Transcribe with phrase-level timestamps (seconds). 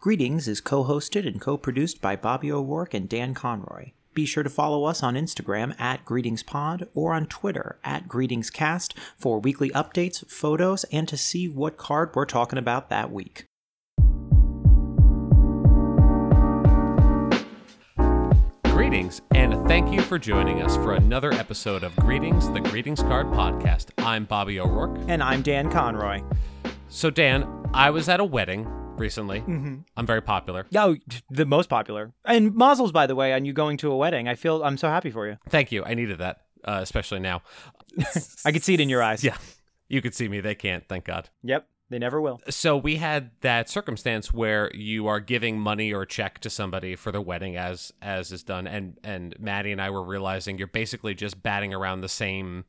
[0.00, 3.90] Greetings is co hosted and co produced by Bobby O'Rourke and Dan Conroy.
[4.14, 9.38] Be sure to follow us on Instagram at GreetingsPod or on Twitter at GreetingsCast for
[9.38, 13.44] weekly updates, photos, and to see what card we're talking about that week.
[18.64, 23.26] Greetings, and thank you for joining us for another episode of Greetings, the Greetings Card
[23.26, 23.88] Podcast.
[23.98, 24.96] I'm Bobby O'Rourke.
[25.08, 26.22] And I'm Dan Conroy.
[26.88, 28.66] So, Dan, I was at a wedding
[29.00, 29.40] recently.
[29.40, 29.76] Mm-hmm.
[29.96, 30.66] I'm very popular.
[30.76, 30.96] Oh,
[31.30, 32.12] the most popular.
[32.24, 34.28] And Mazel's, by the way, on you going to a wedding.
[34.28, 35.38] I feel I'm so happy for you.
[35.48, 35.84] Thank you.
[35.84, 37.42] I needed that, uh, especially now.
[38.44, 39.24] I could see it in your eyes.
[39.24, 39.36] Yeah,
[39.88, 40.40] you could see me.
[40.40, 41.28] They can't, thank God.
[41.42, 41.66] Yep.
[41.88, 42.40] They never will.
[42.48, 46.94] So we had that circumstance where you are giving money or a check to somebody
[46.94, 50.68] for their wedding, as as is done, and and Maddie and I were realizing you're
[50.68, 52.64] basically just batting around the same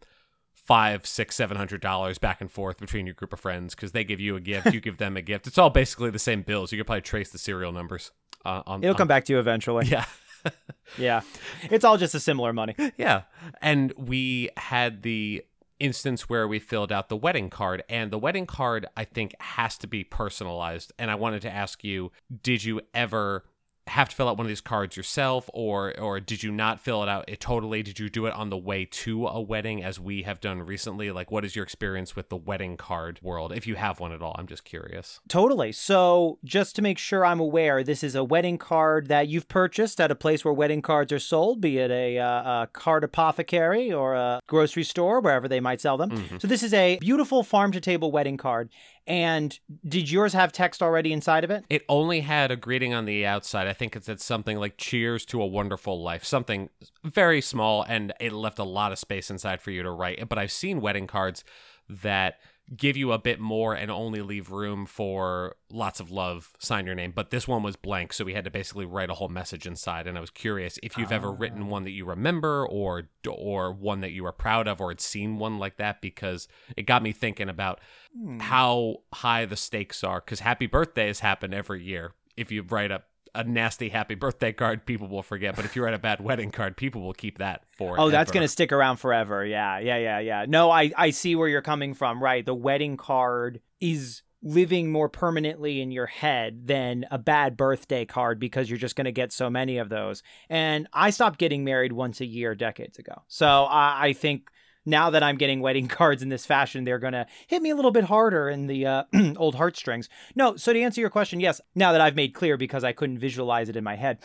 [0.65, 4.03] five, six, seven hundred dollars back and forth between your group of friends because they
[4.03, 5.47] give you a gift, you give them a gift.
[5.47, 6.71] It's all basically the same bills.
[6.71, 8.11] You could probably trace the serial numbers.
[8.45, 9.85] Uh, on It'll on, come back to you eventually.
[9.87, 10.05] Yeah.
[10.97, 11.21] yeah.
[11.69, 12.75] It's all just a similar money.
[12.97, 13.23] Yeah.
[13.61, 15.43] And we had the
[15.79, 19.79] instance where we filled out the wedding card and the wedding card I think has
[19.79, 22.11] to be personalized and I wanted to ask you
[22.43, 23.45] did you ever
[23.87, 27.01] have to fill out one of these cards yourself or or did you not fill
[27.03, 29.99] it out it totally did you do it on the way to a wedding as
[29.99, 33.65] we have done recently like what is your experience with the wedding card world if
[33.65, 35.71] you have one at all I'm just curious Totally.
[35.71, 39.99] So, just to make sure I'm aware, this is a wedding card that you've purchased
[39.99, 43.91] at a place where wedding cards are sold, be it a, uh, a card apothecary
[43.91, 46.11] or a grocery store, wherever they might sell them.
[46.11, 46.41] Mhm.
[46.41, 48.69] So, this is a beautiful farm to table wedding card.
[49.11, 51.65] And did yours have text already inside of it?
[51.69, 53.67] It only had a greeting on the outside.
[53.67, 56.69] I think it said something like "Cheers to a wonderful life," something
[57.03, 60.29] very small, and it left a lot of space inside for you to write.
[60.29, 61.43] But I've seen wedding cards
[61.89, 62.35] that
[62.75, 66.95] give you a bit more and only leave room for lots of love, sign your
[66.95, 67.11] name.
[67.13, 70.07] But this one was blank, so we had to basically write a whole message inside.
[70.07, 71.67] And I was curious if you've ever written ah.
[71.67, 75.37] one that you remember, or or one that you were proud of, or had seen
[75.37, 77.79] one like that, because it got me thinking about
[78.17, 78.39] hmm.
[78.39, 83.03] how high the stakes are because happy birthdays happen every year if you write a,
[83.33, 86.51] a nasty happy birthday card people will forget but if you write a bad wedding
[86.51, 89.45] card people will keep that for Oh, that's to stick around forever.
[89.45, 90.45] Yeah, yeah, yeah, yeah.
[90.47, 92.21] No, I, I see where you're coming from.
[92.21, 92.45] Right.
[92.45, 98.39] The wedding card is living more permanently in your head than a bad birthday card
[98.39, 100.23] because you're just going to get so many of those.
[100.49, 103.21] And I stopped getting married once a year decades ago.
[103.27, 104.49] So I, I think
[104.85, 107.75] now that I'm getting wedding cards in this fashion, they're going to hit me a
[107.75, 109.03] little bit harder in the uh,
[109.37, 110.09] old heartstrings.
[110.35, 113.19] No, so to answer your question, yes, now that I've made clear because I couldn't
[113.19, 114.19] visualize it in my head,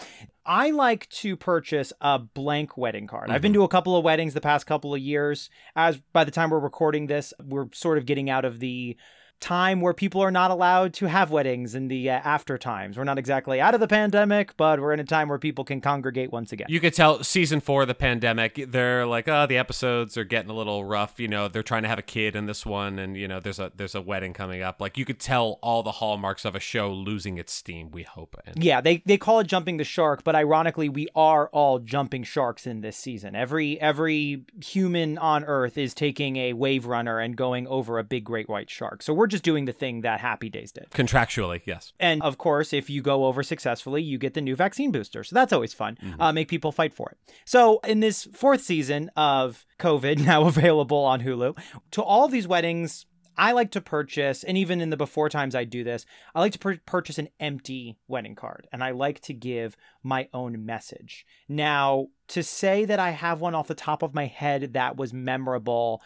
[0.44, 3.30] I like to purchase a blank wedding card.
[3.30, 5.50] I've been to a couple of weddings the past couple of years.
[5.74, 8.96] As by the time we're recording this, we're sort of getting out of the
[9.40, 12.96] time where people are not allowed to have weddings in the uh, after times.
[12.96, 15.80] We're not exactly out of the pandemic, but we're in a time where people can
[15.80, 16.66] congregate once again.
[16.70, 20.50] you could tell season four of the pandemic they're like oh the episodes are getting
[20.50, 23.16] a little rough you know they're trying to have a kid in this one and
[23.16, 25.92] you know there's a there's a wedding coming up like you could tell all the
[25.92, 29.46] hallmarks of a show losing its steam we hope and Yeah, they they call it
[29.46, 33.34] jumping the shark, but ironically, we are all jumping sharks in this season.
[33.34, 38.24] Every every human on Earth is taking a wave runner and going over a big
[38.24, 39.02] great white shark.
[39.02, 40.90] So we're just doing the thing that Happy Days did.
[40.90, 44.92] contractually yes And of course, if you go over successfully, you get the new vaccine
[44.92, 45.24] booster.
[45.24, 45.98] So that's always fun.
[46.18, 47.18] Uh, make people fight for it.
[47.44, 51.56] So in this fourth season of COVID, now available on Hulu,
[51.92, 53.06] to all these weddings,
[53.38, 56.52] I like to purchase, and even in the before times I do this, I like
[56.52, 61.26] to pur- purchase an empty wedding card and I like to give my own message.
[61.48, 65.12] Now, to say that I have one off the top of my head that was
[65.12, 66.02] memorable,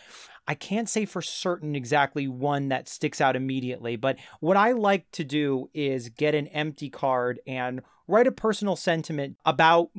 [0.50, 5.08] I can't say for certain exactly one that sticks out immediately, but what I like
[5.12, 9.90] to do is get an empty card and write a personal sentiment about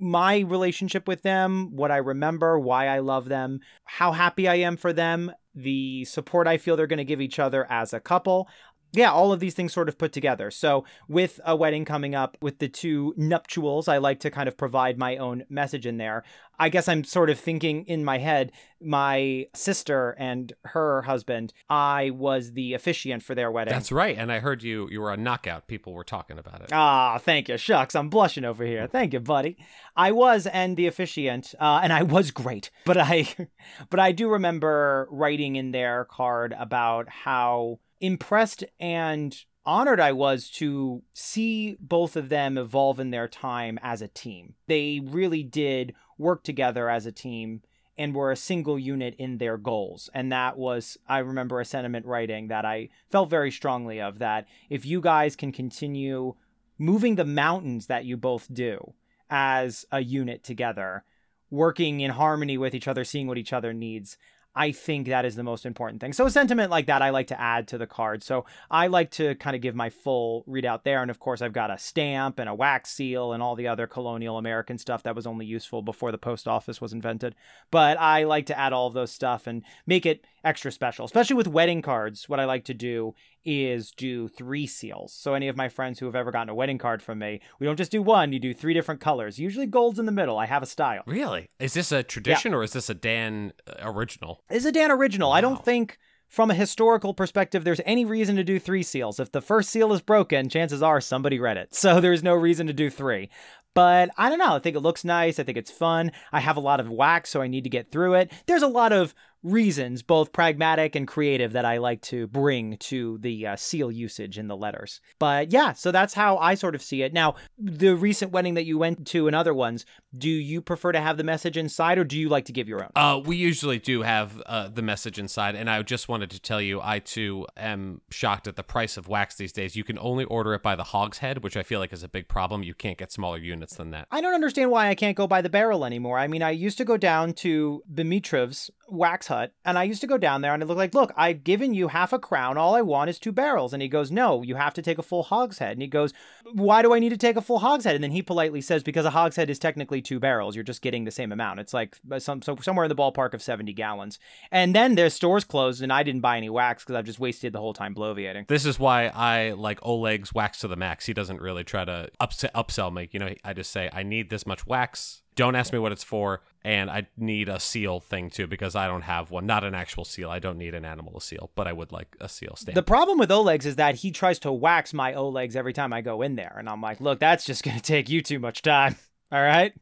[0.00, 4.76] my relationship with them, what I remember, why I love them, how happy I am
[4.76, 8.48] for them, the support I feel they're going to give each other as a couple.
[8.92, 10.50] Yeah, all of these things sort of put together.
[10.50, 14.56] So, with a wedding coming up, with the two nuptials, I like to kind of
[14.56, 16.24] provide my own message in there.
[16.58, 18.52] I guess I'm sort of thinking in my head,
[18.82, 23.72] my sister and her husband, I was the officiant for their wedding.
[23.72, 26.68] that's right and i heard you you were a knockout people were talking about it
[26.72, 27.56] Ah, thank you.
[27.56, 28.86] Shucks, I'm blushing over here.
[28.86, 29.56] Thank you, buddy.
[29.96, 32.70] I was and the officiant, uh, and I was great.
[32.84, 33.28] But I,
[33.90, 40.48] but I do remember writing in their card about how impressed and honored I was
[40.50, 44.54] to see both of them evolve in their time as a team.
[44.66, 47.62] They really did work together as a team
[47.98, 50.08] and were a single unit in their goals.
[50.14, 54.46] And that was, I remember a sentiment writing that I felt very strongly of that
[54.70, 56.34] if you guys can continue
[56.78, 58.94] moving the mountains that you both do
[59.28, 61.04] as a unit together,
[61.50, 64.16] working in harmony with each other, seeing what each other needs.
[64.54, 66.12] I think that is the most important thing.
[66.12, 68.24] So a sentiment like that I like to add to the card.
[68.24, 71.02] So I like to kind of give my full readout there.
[71.02, 73.86] And of course I've got a stamp and a wax seal and all the other
[73.86, 77.36] colonial American stuff that was only useful before the post office was invented.
[77.70, 81.36] But I like to add all of those stuff and make it extra special, especially
[81.36, 82.28] with wedding cards.
[82.28, 83.14] What I like to do
[83.44, 85.12] is do three seals.
[85.12, 87.66] So any of my friends who have ever gotten a wedding card from me, we
[87.66, 89.38] don't just do one, you do three different colors.
[89.38, 90.38] Usually gold's in the middle.
[90.38, 91.02] I have a style.
[91.06, 91.48] Really?
[91.58, 92.58] Is this a tradition yeah.
[92.58, 94.42] or is this a Dan uh, original?
[94.50, 95.30] It's a Dan original.
[95.30, 95.36] Wow.
[95.36, 95.98] I don't think
[96.30, 99.18] from a historical perspective, there's any reason to do three seals.
[99.18, 101.74] If the first seal is broken, chances are somebody read it.
[101.80, 103.30] So there's no reason to do three.
[103.74, 104.54] But I don't know.
[104.54, 105.38] I think it looks nice.
[105.38, 106.12] I think it's fun.
[106.32, 108.32] I have a lot of wax, so I need to get through it.
[108.46, 113.18] There's a lot of reasons, both pragmatic and creative, that I like to bring to
[113.18, 115.00] the uh, seal usage in the letters.
[115.18, 117.12] But yeah, so that's how I sort of see it.
[117.12, 121.00] Now, the recent wedding that you went to and other ones, do you prefer to
[121.00, 122.90] have the message inside or do you like to give your own?
[122.96, 125.54] Uh, we usually do have uh, the message inside.
[125.54, 129.08] And I just wanted to tell you, I too am shocked at the price of
[129.08, 129.76] wax these days.
[129.76, 132.28] You can only order it by the hogshead, which I feel like is a big
[132.28, 132.62] problem.
[132.62, 134.06] You can't get smaller units than that.
[134.10, 136.18] I don't understand why I can't go by the barrel anymore.
[136.18, 140.06] I mean, I used to go down to Dimitrev's wax hut and I used to
[140.06, 142.58] go down there and it looked like, look, I've given you half a crown.
[142.58, 143.72] All I want is two barrels.
[143.72, 145.72] And he goes, no, you have to take a full hogshead.
[145.72, 146.12] And he goes,
[146.52, 147.94] why do I need to take a full hogshead?
[147.94, 150.54] And then he politely says, because a hogshead is technically two barrels.
[150.54, 151.60] You're just getting the same amount.
[151.60, 154.18] It's like uh, some so somewhere in the ballpark of 70 gallons.
[154.50, 157.54] And then their stores closed and I didn't buy any wax because I've just wasted
[157.54, 158.46] the whole time bloviating.
[158.48, 161.06] This is why I like Oleg's wax to the max.
[161.06, 163.08] He doesn't really try to ups- upsell me.
[163.12, 166.04] You know, I just say, I need this much wax don't ask me what it's
[166.04, 166.42] for.
[166.62, 169.46] And I need a seal thing too because I don't have one.
[169.46, 170.28] Not an actual seal.
[170.30, 172.74] I don't need an animal to seal, but I would like a seal stamp.
[172.74, 176.02] The problem with Oleg's is that he tries to wax my Oleg's every time I
[176.02, 176.54] go in there.
[176.58, 178.96] And I'm like, look, that's just going to take you too much time.
[179.32, 179.72] All right.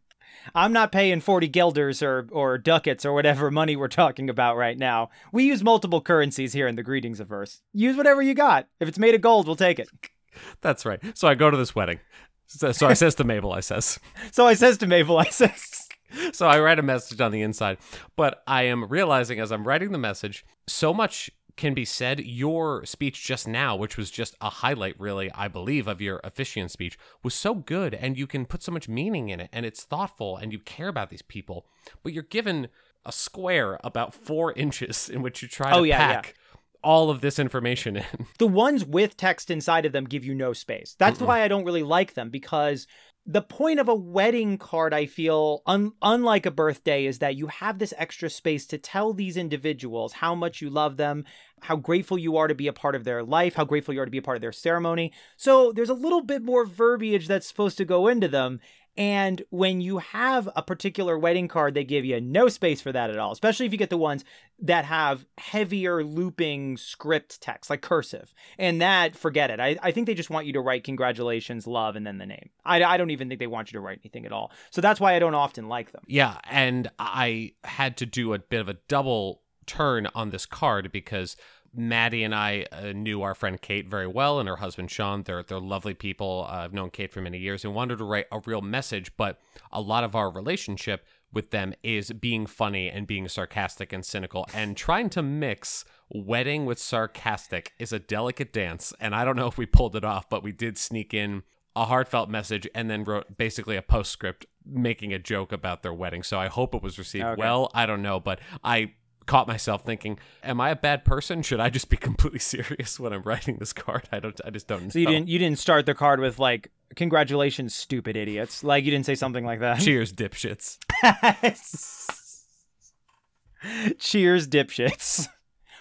[0.55, 4.79] I'm not paying 40 guilders or, or ducats or whatever money we're talking about right
[4.79, 5.11] now.
[5.33, 7.61] We use multiple currencies here in the Greetings averse.
[7.73, 8.69] Use whatever you got.
[8.79, 9.89] If it's made of gold, we'll take it.
[10.61, 11.01] That's right.
[11.15, 11.99] So I go to this wedding.
[12.49, 14.01] So, so I says to Mabel, I says.
[14.33, 15.87] So I says to Mabel, I says.
[16.33, 17.79] so I write a message on the inside,
[18.17, 22.21] but I am realizing as I'm writing the message, so much can be said.
[22.21, 26.71] Your speech just now, which was just a highlight, really, I believe, of your officiant
[26.71, 29.85] speech, was so good, and you can put so much meaning in it, and it's
[29.85, 31.67] thoughtful, and you care about these people,
[32.03, 32.69] but you're given
[33.05, 36.35] a square about four inches in which you try oh, to yeah, pack.
[36.83, 38.05] All of this information in.
[38.39, 40.95] The ones with text inside of them give you no space.
[40.99, 41.27] That's Mm-mm.
[41.27, 42.87] why I don't really like them because
[43.31, 47.49] the point of a wedding card, I feel, un- unlike a birthday, is that you
[47.49, 51.25] have this extra space to tell these individuals how much you love them,
[51.61, 54.07] how grateful you are to be a part of their life, how grateful you are
[54.07, 55.13] to be a part of their ceremony.
[55.37, 58.61] So there's a little bit more verbiage that's supposed to go into them.
[58.99, 63.11] And when you have a particular wedding card, they give you no space for that
[63.11, 64.25] at all, especially if you get the ones
[64.59, 68.35] that have heavier looping script text, like cursive.
[68.59, 69.61] And that, forget it.
[69.61, 72.51] I, I think they just want you to write congratulations, love, and then the name.
[72.65, 74.51] I, I don't even think they want you to write anything at all.
[74.71, 76.03] So that's why I don't often like them.
[76.09, 76.39] Yeah.
[76.51, 81.37] And I had to do a bit of a double turn on this card because
[81.79, 85.23] Maddie and I uh, knew our friend Kate very well, and her husband Sean.
[85.23, 86.45] They're they're lovely people.
[86.49, 89.17] Uh, I've known Kate for many years, and wanted to write a real message.
[89.17, 94.05] But a lot of our relationship with them is being funny and being sarcastic and
[94.05, 98.93] cynical, and trying to mix wedding with sarcastic is a delicate dance.
[98.99, 101.45] And I don't know if we pulled it off, but we did sneak in
[101.77, 106.25] a heartfelt message and then wrote basically a postscript making a joke about their wedding.
[106.25, 107.39] So I hope it was received okay.
[107.39, 107.71] well.
[107.73, 108.95] I don't know, but I
[109.29, 111.43] caught myself thinking, "Am I a bad person?
[111.43, 114.41] Should I just be completely serious when I'm writing this card?" I don't.
[114.45, 114.91] I just don't.
[114.91, 115.29] So you didn't.
[115.29, 119.45] You didn't start the card with like, "Congratulations, stupid idiots." Like you didn't say something
[119.45, 119.79] like that.
[119.79, 120.79] Cheers, dipshits.
[123.99, 125.29] Cheers, dipshits.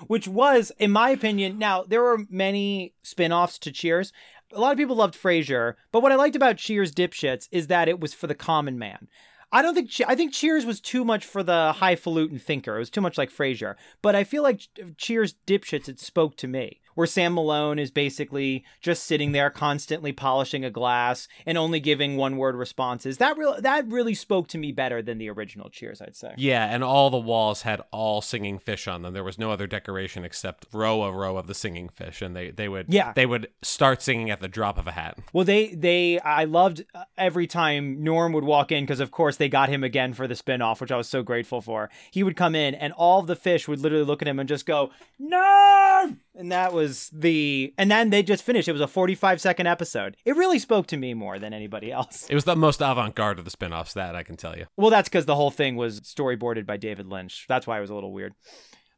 [0.06, 4.14] Which was, in my opinion, now there were many spin-offs to Cheers.
[4.54, 7.90] A lot of people loved Frasier, but what I liked about Cheers Dipshits is that
[7.90, 9.08] it was for the common man.
[9.52, 12.76] I don't think I think Cheers was too much for the highfalutin thinker.
[12.76, 13.76] It was too much like Frasier.
[14.02, 18.66] But I feel like Cheers dipshits it spoke to me where Sam Malone is basically
[18.82, 23.20] just sitting there constantly polishing a glass and only giving one word responses.
[23.20, 26.34] That real that really spoke to me better than the original Cheers, I'd say.
[26.38, 29.14] Yeah, and all the walls had all singing fish on them.
[29.14, 32.50] There was no other decoration except row a row of the singing fish, and they
[32.50, 35.20] they would yeah they would start singing at the drop of a hat.
[35.34, 39.38] Well, they they I loved uh, every time Norm would walk in because of course
[39.38, 41.92] they got him again for the spinoff, which I was so grateful for.
[42.10, 44.66] He would come in and all the fish would literally look at him and just
[44.66, 44.90] go
[45.20, 48.68] Norm And that was the and then they just finished.
[48.68, 50.16] It was a 45 second episode.
[50.24, 52.28] It really spoke to me more than anybody else.
[52.30, 54.68] It was the most avant-garde of the spin-offs that I can tell you.
[54.78, 57.46] Well, that's cuz the whole thing was storyboarded by David Lynch.
[57.48, 58.34] That's why it was a little weird.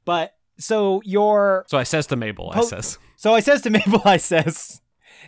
[0.03, 4.01] But so your So I says to Mabel, I says, so I says to Mabel,
[4.03, 4.81] I says,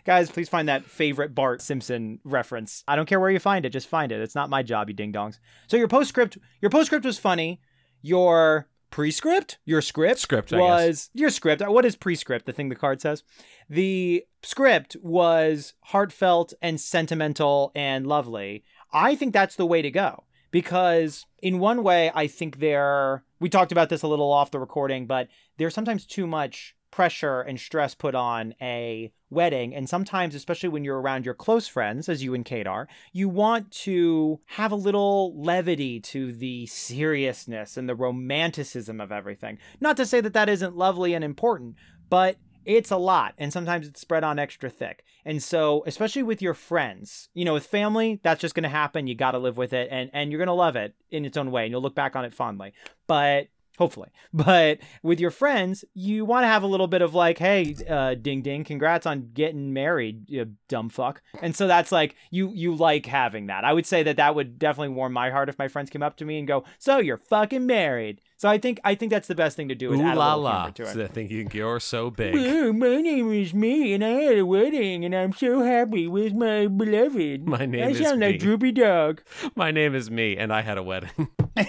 [0.06, 2.84] guys, please find that favorite Bart Simpson reference.
[2.88, 4.20] I don't care where you find it, just find it.
[4.22, 5.40] It's not my job, you ding dongs.
[5.68, 7.62] So your postscript, your postscript was funny.
[8.02, 11.62] Your prescript, your script, Script, I was your script.
[11.62, 12.46] Uh, what is prescript?
[12.46, 13.24] The thing the card says.
[13.70, 18.64] The script was heartfelt and sentimental and lovely.
[18.94, 23.24] I think that's the way to go because in one way, I think there.
[23.40, 27.42] We talked about this a little off the recording, but there's sometimes too much pressure
[27.42, 29.74] and stress put on a wedding.
[29.74, 33.30] And sometimes, especially when you're around your close friends, as you and Kate are, you
[33.30, 39.58] want to have a little levity to the seriousness and the romanticism of everything.
[39.80, 41.76] Not to say that that isn't lovely and important,
[42.10, 45.04] but it's a lot and sometimes it's spread on extra thick.
[45.26, 49.08] And so, especially with your friends, you know, with family, that's just going to happen.
[49.08, 51.38] You got to live with it and and you're going to love it in its
[51.38, 52.74] own way and you'll look back on it fondly.
[53.08, 53.48] But
[53.82, 54.10] hopefully.
[54.32, 58.14] But with your friends, you want to have a little bit of like, hey, uh,
[58.14, 61.24] ding ding, congrats on getting married, you dumb fuck.
[61.42, 63.66] And so that's like you you like having that.
[63.66, 66.16] I would say that that would definitely warm my heart if my friends came up
[66.18, 68.22] to me and go, so you're fucking married.
[68.38, 70.36] So I think I think that's the best thing to do is ooh add la
[70.36, 70.70] la.
[70.70, 70.94] to it.
[70.94, 72.36] So I think you're so big.
[72.36, 76.34] Well, my name is me, and I had a wedding, and I'm so happy with
[76.34, 77.48] my beloved.
[77.48, 78.38] My name I is sound like me.
[78.38, 79.22] Droopy Dog.
[79.56, 81.30] My name is me, and I had a wedding.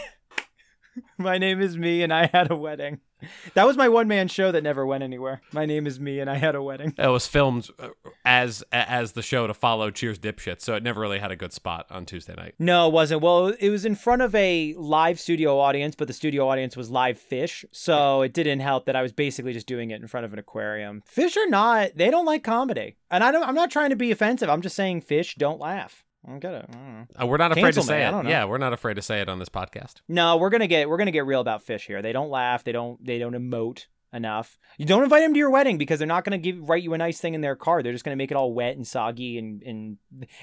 [1.18, 3.00] My name is me, and I had a wedding.
[3.54, 5.40] That was my one man show that never went anywhere.
[5.52, 6.94] My name is me, and I had a wedding.
[6.98, 7.90] It was filmed uh,
[8.24, 11.52] as as the show to follow Cheers Dipshit, so it never really had a good
[11.52, 12.56] spot on Tuesday night.
[12.58, 13.22] No, it wasn't.
[13.22, 16.90] Well, it was in front of a live studio audience, but the studio audience was
[16.90, 20.26] live fish, so it didn't help that I was basically just doing it in front
[20.26, 21.02] of an aquarium.
[21.06, 23.46] Fish are not; they don't like comedy, and I don't.
[23.46, 24.48] I'm not trying to be offensive.
[24.48, 26.04] I'm just saying fish don't laugh.
[26.28, 26.66] I get it.
[26.72, 27.06] I know.
[27.20, 28.26] Uh, we're not afraid Cancel to me, say it.
[28.30, 29.94] Yeah, we're not afraid to say it on this podcast.
[30.08, 32.00] No, we're gonna get we're gonna get real about fish here.
[32.02, 32.62] They don't laugh.
[32.64, 34.58] They don't they don't emote enough.
[34.76, 36.98] You don't invite them to your wedding because they're not gonna give write you a
[36.98, 37.84] nice thing in their card.
[37.84, 39.96] They're just gonna make it all wet and soggy and and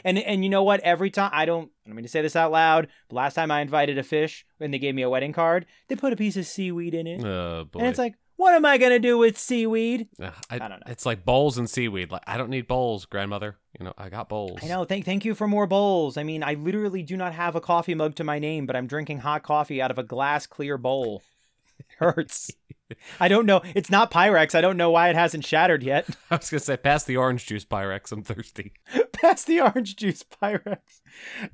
[0.04, 0.80] and and you know what?
[0.82, 3.52] Every time I don't I don't mean to say this out loud, but last time
[3.52, 6.36] I invited a fish and they gave me a wedding card, they put a piece
[6.36, 7.80] of seaweed in it, Oh boy.
[7.80, 10.08] and it's like, what am I gonna do with seaweed?
[10.24, 10.86] Ugh, I, I don't know.
[10.88, 12.10] It's like bowls and seaweed.
[12.10, 13.58] Like I don't need bowls, grandmother.
[13.78, 14.60] You know, I got bowls.
[14.64, 14.86] I know.
[14.86, 16.16] Thank thank you for more bowls.
[16.16, 18.88] I mean, I literally do not have a coffee mug to my name, but I'm
[18.88, 21.22] drinking hot coffee out of a glass clear bowl.
[21.80, 22.52] It hurts.
[23.20, 23.62] I don't know.
[23.76, 24.56] It's not Pyrex.
[24.56, 26.08] I don't know why it hasn't shattered yet.
[26.32, 28.12] I was gonna say, pass the orange juice, Pyrex.
[28.12, 28.74] I'm thirsty.
[29.14, 30.78] Pass the orange juice, Pyrex.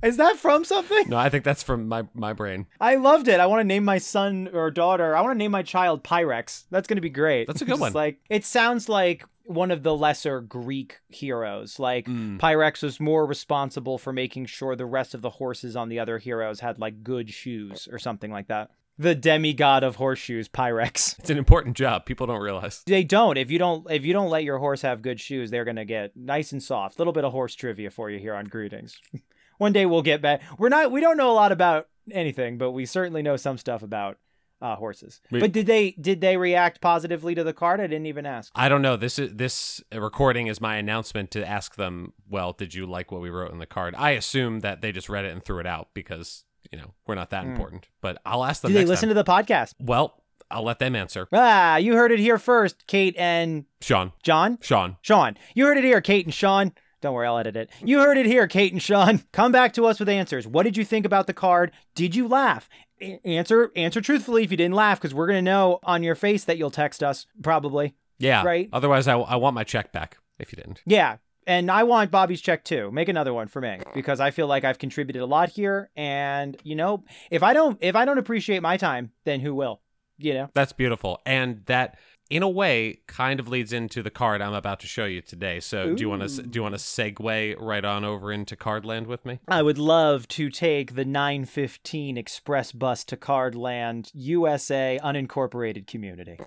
[0.03, 1.09] Is that from something?
[1.09, 2.67] No, I think that's from my my brain.
[2.79, 3.39] I loved it.
[3.39, 5.15] I want to name my son or daughter.
[5.15, 6.65] I want to name my child Pyrex.
[6.69, 7.47] That's going to be great.
[7.47, 7.93] That's a good one.
[7.93, 11.79] Like it sounds like one of the lesser Greek heroes.
[11.79, 12.39] Like Mm.
[12.39, 16.19] Pyrex was more responsible for making sure the rest of the horses on the other
[16.19, 18.69] heroes had like good shoes or something like that.
[18.97, 21.19] The demigod of horseshoes, Pyrex.
[21.19, 22.05] It's an important job.
[22.05, 22.81] People don't realize.
[22.85, 23.37] They don't.
[23.37, 25.85] If you don't if you don't let your horse have good shoes, they're going to
[25.85, 26.97] get nice and soft.
[26.99, 28.99] little bit of horse trivia for you here on Greetings.
[29.57, 30.41] One day we'll get back.
[30.57, 33.83] We're not we don't know a lot about anything, but we certainly know some stuff
[33.83, 34.17] about
[34.61, 35.19] uh, horses.
[35.31, 37.79] We- but did they did they react positively to the card?
[37.81, 38.51] I didn't even ask.
[38.55, 38.95] I don't know.
[38.95, 42.13] This is this recording is my announcement to ask them.
[42.29, 43.95] Well, did you like what we wrote in the card?
[43.97, 46.43] I assume that they just read it and threw it out because
[46.75, 47.51] you know we're not that Hmm.
[47.51, 47.87] important.
[48.01, 48.71] But I'll ask them.
[48.73, 49.15] Did they listen time.
[49.15, 49.73] to the podcast?
[49.79, 51.27] Well, I'll let them answer.
[51.33, 54.57] Ah, you heard it here first, Kate and Sean, John.
[54.61, 56.71] Sean, Sean, you heard it here, Kate and Sean.
[57.01, 57.69] Don't worry, I'll edit it.
[57.83, 59.23] You heard it here, Kate and Sean.
[59.31, 60.47] Come back to us with answers.
[60.47, 61.71] What did you think about the card?
[61.93, 62.67] Did you laugh?
[63.01, 66.43] A- answer answer truthfully if you didn't laugh, because we're gonna know on your face
[66.45, 67.93] that you'll text us probably.
[68.19, 68.69] yeah, Right.
[68.71, 70.17] Otherwise, I, I want my check back.
[70.39, 71.17] If you didn't, Yeah,
[71.47, 72.91] and I want Bobby's check too.
[72.91, 76.57] Make another one for me because I feel like I've contributed a lot here, and
[76.63, 79.81] you know, if I don't if I don't appreciate my time, then who will?
[80.17, 80.49] You know.
[80.53, 81.97] that's beautiful, and that
[82.29, 85.59] in a way kind of leads into the card I'm about to show you today.
[85.59, 89.07] So, do you want to do you want to segue right on over into Cardland
[89.07, 89.39] with me?
[89.47, 96.37] I would love to take the 915 express bus to Cardland, USA unincorporated community.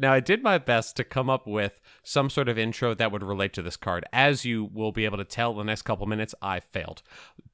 [0.00, 3.24] Now, I did my best to come up with some sort of intro that would
[3.24, 4.04] relate to this card.
[4.12, 7.02] As you will be able to tell the next couple minutes, I failed.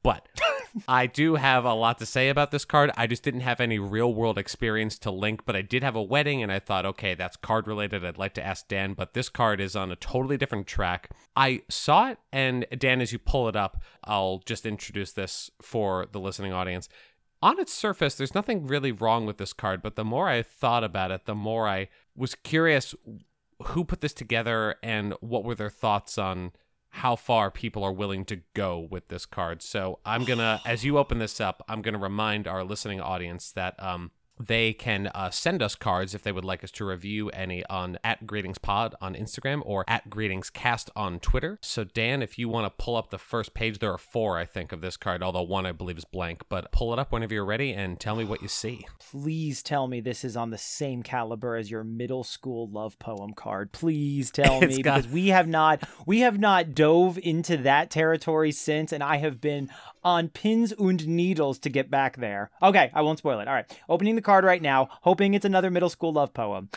[0.02, 0.28] But
[0.88, 2.90] I do have a lot to say about this card.
[2.96, 6.02] I just didn't have any real world experience to link, but I did have a
[6.02, 8.04] wedding, and I thought, okay, that's card related.
[8.04, 11.10] I'd like to ask Dan, but this card is on a totally different track.
[11.36, 16.06] I saw it, and Dan, as you pull it up, I'll just introduce this for
[16.10, 16.88] the listening audience
[17.44, 20.82] on its surface, there's nothing really wrong with this card, but the more I thought
[20.82, 22.94] about it, the more I was curious
[23.66, 26.52] who put this together and what were their thoughts on
[26.88, 29.60] how far people are willing to go with this card.
[29.60, 33.74] So I'm gonna, as you open this up, I'm gonna remind our listening audience that
[33.82, 37.64] um, they can uh, send us cards if they would like us to review any
[37.66, 42.38] on at greetings pod on instagram or at greetings cast on twitter so dan if
[42.38, 44.96] you want to pull up the first page there are four i think of this
[44.96, 48.00] card although one i believe is blank but pull it up whenever you're ready and
[48.00, 51.70] tell me what you see Please tell me this is on the same caliber as
[51.70, 53.70] your middle school love poem card.
[53.70, 58.50] Please tell me got- because we have not we have not dove into that territory
[58.50, 59.70] since and I have been
[60.02, 62.50] on pins and needles to get back there.
[62.62, 63.46] Okay, I won't spoil it.
[63.48, 63.78] All right.
[63.88, 66.68] Opening the card right now, hoping it's another middle school love poem.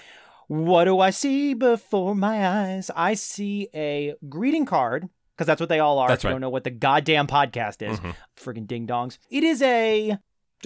[0.48, 2.90] What do I see before my eyes?
[2.96, 6.08] I see a greeting card because that's what they all are.
[6.08, 8.00] That's if you don't know what the goddamn podcast is.
[8.00, 8.16] Mhm.
[8.38, 9.18] Friggin' ding dongs.
[9.30, 10.18] It is a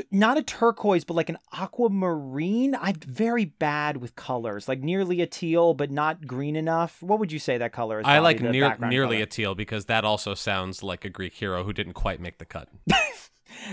[0.10, 2.76] not a turquoise, but like an aquamarine.
[2.76, 7.02] I'm very bad with colors, like nearly a teal, but not green enough.
[7.04, 8.06] What would you say that color is?
[8.08, 9.24] i like near, nearly color?
[9.24, 12.46] a teal because that also sounds like a greek hero who didn't quite make the
[12.46, 12.70] cut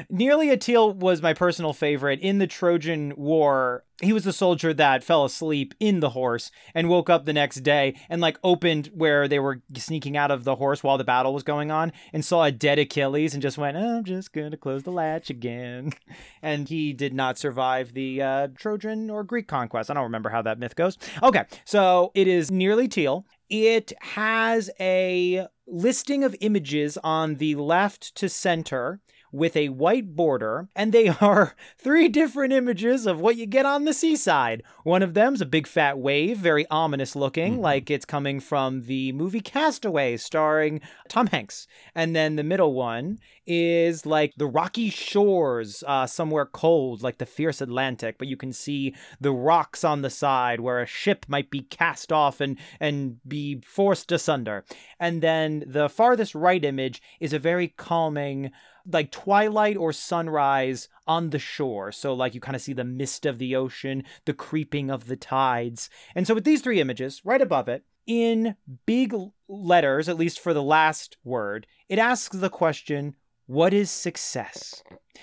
[0.09, 3.85] Nearly a teal was my personal favorite in the Trojan War.
[4.01, 7.63] He was the soldier that fell asleep in the horse and woke up the next
[7.63, 11.35] day and like opened where they were sneaking out of the horse while the battle
[11.35, 14.85] was going on and saw a dead Achilles and just went, "I'm just gonna close
[14.85, 15.93] the latch again."
[16.41, 19.91] And he did not survive the uh, Trojan or Greek conquest.
[19.91, 20.97] I don't remember how that myth goes.
[21.23, 23.27] Okay, so it is nearly teal.
[23.51, 29.01] It has a listing of images on the left to center
[29.33, 33.85] with a white border, and they are three different images of what you get on
[33.85, 34.63] the seaside.
[34.85, 37.61] One of them's a big fat wave, very ominous looking, Mhm.
[37.61, 41.67] like it's coming from the movie Castaway, starring Tom Hanks.
[41.95, 47.27] And then the middle one is like the rocky shores, uh, somewhere cold, like the
[47.27, 51.51] fierce Atlantic, but you can see the rocks on the side where a ship might
[51.51, 54.65] be cast off and and be forced asunder.
[55.01, 58.51] And then the farthest right image is a very calming
[58.91, 61.93] like twilight or sunrise on the shore.
[61.93, 65.17] So like you kind of see the mist of the ocean, the creeping of the
[65.17, 65.91] tides.
[66.15, 69.15] And so with these three images right above it, in big
[69.49, 73.15] letters, at least for the last word, it asks the question,
[73.47, 74.83] what is success?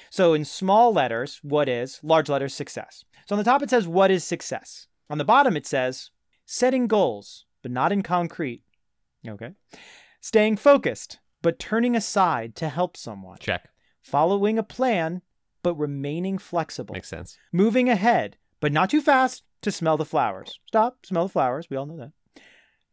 [0.09, 3.03] So in small letters, what is, large letters, success.
[3.25, 4.87] So on the top it says, what is success?
[5.09, 6.11] On the bottom it says,
[6.45, 8.61] setting goals, but not in concrete.
[9.27, 9.51] Okay.
[10.21, 13.37] Staying focused, but turning aside to help someone.
[13.39, 13.69] check
[14.01, 15.21] Following a plan,
[15.61, 16.93] but remaining flexible.
[16.93, 20.59] makes sense Moving ahead, but not too fast to smell the flowers.
[20.65, 21.69] Stop, smell the flowers.
[21.69, 22.13] We all know that.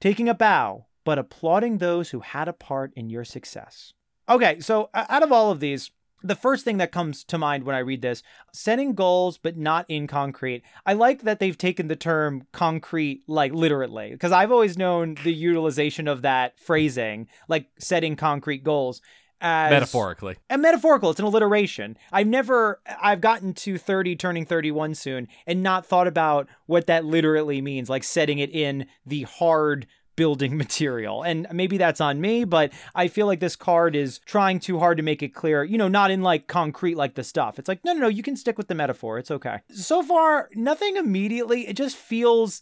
[0.03, 3.95] Taking a bow, but applauding those who had a part in your success.
[4.29, 5.91] Okay, so out of all of these,
[6.23, 9.87] the first thing that comes to mind when I read this, setting goals but not
[9.89, 10.63] in concrete.
[10.87, 15.33] I like that they've taken the term concrete like literally because I've always known the
[15.33, 19.01] utilization of that phrasing, like setting concrete goals
[19.43, 24.95] as metaphorically and metaphorical it's an alliteration i've never i've gotten to 30 turning 31
[24.95, 29.89] soon and not thought about what that literally means like setting it in the hard
[30.17, 34.61] building material and maybe that's on me but i feel like this card is trying
[34.61, 37.59] too hard to make it clear you know not in like concrete like the stuff
[37.59, 40.49] it's like no no no you can stick with the metaphor it's okay so far
[40.55, 42.61] nothing immediately it just feels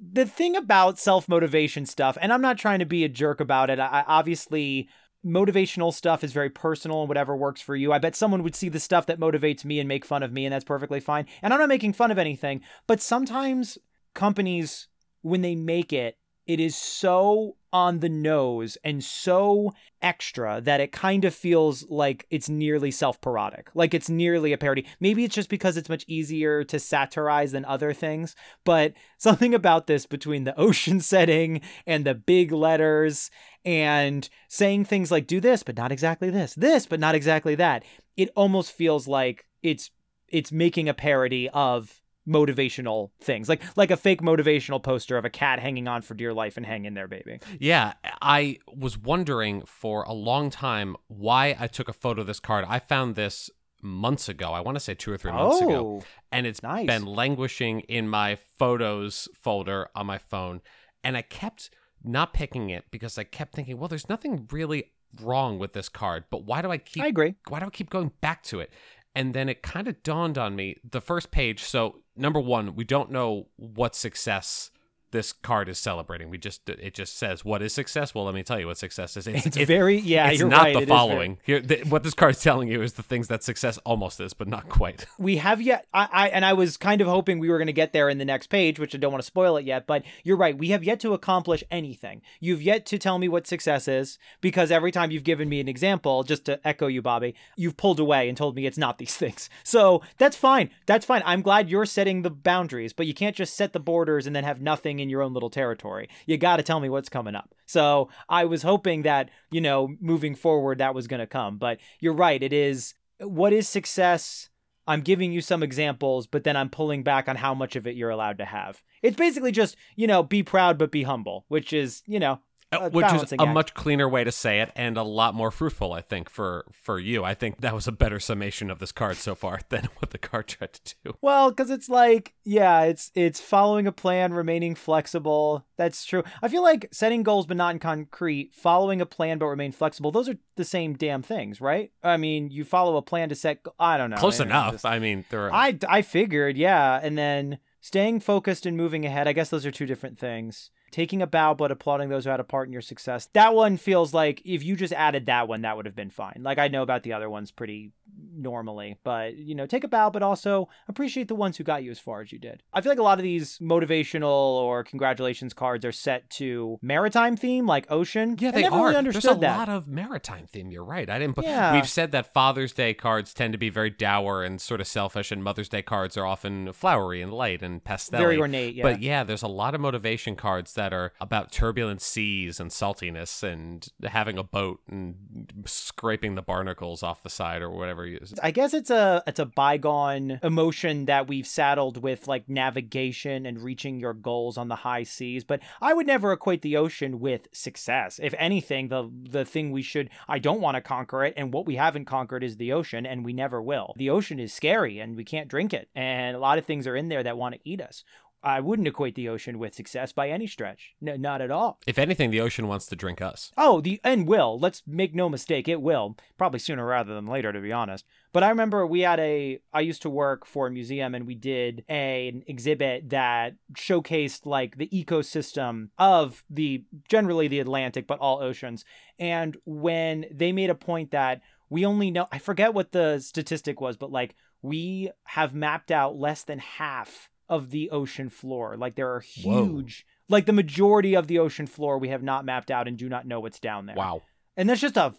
[0.00, 3.70] the thing about self motivation stuff, and I'm not trying to be a jerk about
[3.70, 3.78] it.
[3.78, 4.88] I, obviously
[5.26, 7.92] motivational stuff is very personal and whatever works for you.
[7.92, 10.46] I bet someone would see the stuff that motivates me and make fun of me,
[10.46, 11.26] and that's perfectly fine.
[11.42, 13.78] And I'm not making fun of anything, but sometimes
[14.14, 14.88] companies,
[15.22, 16.16] when they make it,
[16.48, 22.26] it is so on the nose and so extra that it kind of feels like
[22.30, 23.68] it's nearly self parodic.
[23.74, 24.86] Like it's nearly a parody.
[24.98, 28.34] Maybe it's just because it's much easier to satirize than other things,
[28.64, 33.30] but something about this between the ocean setting and the big letters
[33.64, 37.84] and saying things like do this but not exactly this, this but not exactly that.
[38.16, 39.90] It almost feels like it's
[40.28, 45.30] it's making a parody of motivational things like like a fake motivational poster of a
[45.30, 49.62] cat hanging on for dear life and hang in there baby Yeah, I was wondering
[49.66, 52.64] for a long time why I took a photo of this card.
[52.68, 53.50] I found this
[53.82, 54.52] months ago.
[54.52, 56.00] I want to say two or three months ago.
[56.00, 56.86] oh And it's nice.
[56.86, 60.60] been languishing in my photos folder on my phone.
[61.04, 61.70] And I kept
[62.02, 66.24] not picking it because I kept thinking, well, there's nothing really wrong with this card,
[66.30, 68.70] but why do I keep i agree why do I keep going back to it?
[69.18, 71.64] And then it kind of dawned on me the first page.
[71.64, 74.70] So, number one, we don't know what success
[75.10, 76.30] this card is celebrating.
[76.30, 78.14] We just it just says what is success.
[78.14, 79.26] Well, let me tell you what success is.
[79.26, 80.28] It's, It's it- very yeah.
[80.30, 81.38] it's you're not right, the it following.
[81.44, 84.34] Here, th- what this card is telling you is the things that success almost is,
[84.34, 85.06] but not quite.
[85.18, 87.72] we have yet I, I and I was kind of hoping we were going to
[87.72, 90.02] get there in the next page, which I don't want to spoil it yet, but
[90.24, 90.56] you're right.
[90.56, 92.22] We have yet to accomplish anything.
[92.40, 95.68] You've yet to tell me what success is because every time you've given me an
[95.68, 99.16] example, just to echo you, Bobby, you've pulled away and told me it's not these
[99.22, 99.48] things.
[99.64, 100.70] So that's fine.
[100.86, 101.22] That's fine.
[101.24, 104.44] I'm glad you're setting the boundaries, but you can't just set the borders and then
[104.44, 106.08] have nothing in your own little territory.
[106.26, 107.54] You got to tell me what's coming up.
[107.66, 111.58] So I was hoping that, you know, moving forward, that was going to come.
[111.58, 112.42] But you're right.
[112.42, 114.48] It is what is success?
[114.86, 117.94] I'm giving you some examples, but then I'm pulling back on how much of it
[117.94, 118.82] you're allowed to have.
[119.02, 122.40] It's basically just, you know, be proud but be humble, which is, you know,
[122.72, 123.54] a which is a act.
[123.54, 126.98] much cleaner way to say it and a lot more fruitful i think for for
[126.98, 130.10] you i think that was a better summation of this card so far than what
[130.10, 134.32] the card tried to do Well, because it's like, yeah, it's it's following a plan,
[134.34, 135.64] remaining flexible.
[135.76, 136.22] That's true.
[136.42, 140.10] I feel like setting goals but not in concrete, following a plan but remain flexible.
[140.10, 141.90] Those are the same damn things, right?
[142.02, 143.64] I mean, you follow a plan to set.
[143.78, 144.16] I don't know.
[144.16, 148.20] close know, enough just- i mean there are I I figured, yeah, and then staying
[148.20, 149.26] focused and moving ahead.
[149.28, 150.70] I guess those are two different things.
[150.90, 153.28] Taking a bow but applauding those who had a part in your success.
[153.32, 156.40] That one feels like if you just added that one, that would have been fine.
[156.42, 157.92] Like I know about the other ones pretty
[158.36, 161.90] normally, but you know, take a bow but also appreciate the ones who got you
[161.90, 162.62] as far as you did.
[162.72, 167.36] I feel like a lot of these motivational or congratulations cards are set to maritime
[167.36, 168.36] theme, like ocean.
[168.38, 168.88] yeah, I they never are.
[168.90, 169.58] really There's a that.
[169.58, 170.70] lot of maritime theme.
[170.70, 171.08] You're right.
[171.08, 171.34] I didn't.
[171.36, 171.74] Put, Yeah.
[171.74, 175.30] We've said that Father's Day cards tend to be very dour and sort of selfish,
[175.32, 178.18] and Mother's Day cards are often flowery and light and pastel.
[178.20, 178.82] Very ornate, yeah.
[178.82, 183.42] But yeah, there's a lot of motivation cards that are about turbulent seas and saltiness
[183.42, 188.08] and having a boat and scraping the barnacles off the side or whatever.
[188.42, 193.60] I guess it's a it's a bygone emotion that we've saddled with like navigation and
[193.60, 197.48] reaching your goals on the high seas, but I would never equate the ocean with
[197.52, 198.20] success.
[198.22, 201.66] If anything, the the thing we should I don't want to conquer it and what
[201.66, 203.94] we haven't conquered is the ocean and we never will.
[203.96, 206.96] The ocean is scary and we can't drink it and a lot of things are
[206.96, 208.04] in there that want to eat us.
[208.48, 210.94] I wouldn't equate the ocean with success by any stretch.
[211.00, 211.78] No, not at all.
[211.86, 213.52] if anything, the ocean wants to drink us.
[213.58, 214.58] Oh, the and will.
[214.58, 216.16] Let's make no mistake, it will.
[216.38, 218.06] Probably sooner rather than later, to be honest.
[218.32, 219.60] But I remember we had a.
[219.72, 224.46] I used to work for a museum, and we did a, an exhibit that showcased
[224.46, 228.84] like the ecosystem of the generally the Atlantic, but all oceans.
[229.18, 233.80] And when they made a point that we only know, I forget what the statistic
[233.80, 238.76] was, but like we have mapped out less than half of the ocean floor.
[238.76, 239.64] Like there are Whoa.
[239.64, 240.06] huge.
[240.28, 243.26] Like the majority of the ocean floor we have not mapped out and do not
[243.26, 243.96] know what's down there.
[243.96, 244.22] Wow.
[244.56, 245.14] And that's just a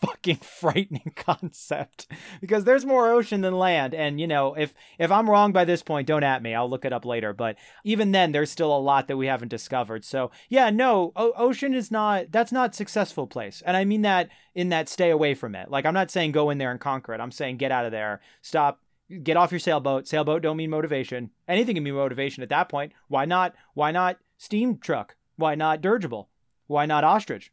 [0.00, 2.06] fucking frightening concept
[2.40, 5.82] because there's more ocean than land and you know if if I'm wrong by this
[5.82, 8.80] point don't at me I'll look it up later but even then there's still a
[8.80, 13.26] lot that we haven't discovered so yeah no o- ocean is not that's not successful
[13.26, 16.32] place and I mean that in that stay away from it like I'm not saying
[16.32, 18.80] go in there and conquer it I'm saying get out of there stop
[19.22, 22.92] get off your sailboat sailboat don't mean motivation anything can be motivation at that point
[23.08, 26.28] why not why not steam truck why not dirigible
[26.66, 27.52] why not ostrich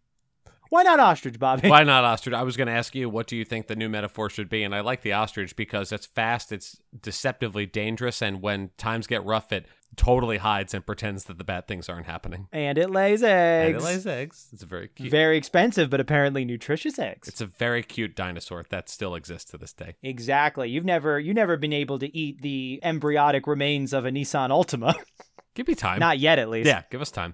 [0.69, 1.69] why not ostrich, Bobby?
[1.69, 2.35] Why not ostrich?
[2.35, 4.63] I was going to ask you, what do you think the new metaphor should be?
[4.63, 9.23] And I like the ostrich because it's fast, it's deceptively dangerous, and when times get
[9.23, 12.47] rough, it totally hides and pretends that the bad things aren't happening.
[12.51, 13.75] And it lays eggs.
[13.75, 14.47] And it lays eggs.
[14.53, 15.09] It's a very cute.
[15.09, 17.27] Very expensive, but apparently nutritious eggs.
[17.27, 19.95] It's a very cute dinosaur that still exists to this day.
[20.03, 20.69] exactly.
[20.69, 24.93] You've never you never been able to eat the embryonic remains of a Nissan Altima.
[25.55, 25.99] Give me time.
[25.99, 26.67] Not yet, at least.
[26.67, 27.33] yeah, give us time.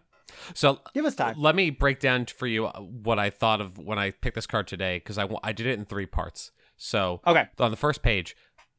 [0.53, 1.35] So Give us time.
[1.37, 4.47] let me break down for you uh, what I thought of when I picked this
[4.47, 6.51] card today because I, I did it in three parts.
[6.77, 7.45] So Okay.
[7.59, 8.35] on the first page,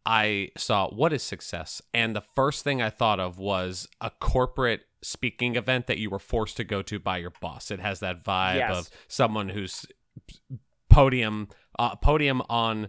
[0.06, 4.82] I saw what is success, and the first thing I thought of was a corporate
[5.02, 7.70] speaking event that you were forced to go to by your boss.
[7.70, 8.76] It has that vibe Yes.
[8.78, 9.86] of someone who's
[10.90, 12.88] podium uh, podium on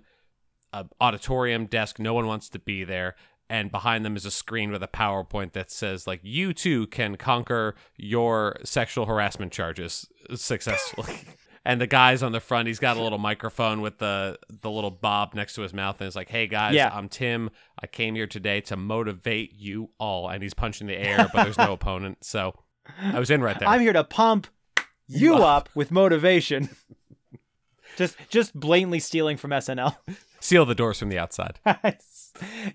[0.74, 2.00] a auditorium desk.
[2.00, 3.16] No one wants to be there.
[3.50, 7.16] And behind them is a screen with a PowerPoint that says, like, you too can
[7.16, 11.20] conquer your sexual harassment charges successfully.
[11.66, 14.92] and the guy's on the front, he's got a little microphone with the the little
[14.92, 16.90] bob next to his mouth, and he's like, "Hey guys, Yeah.
[16.94, 17.50] I'm Tim.
[17.82, 21.58] I came here today to motivate you all." And he's punching the air, but there's
[21.58, 22.54] no opponent, so
[23.02, 23.68] I was in right there.
[23.68, 24.48] I'm here to pump
[25.08, 26.70] you up with motivation.
[27.98, 29.96] just just blatantly stealing from SNL.
[30.40, 31.60] Seal the doors from the outside.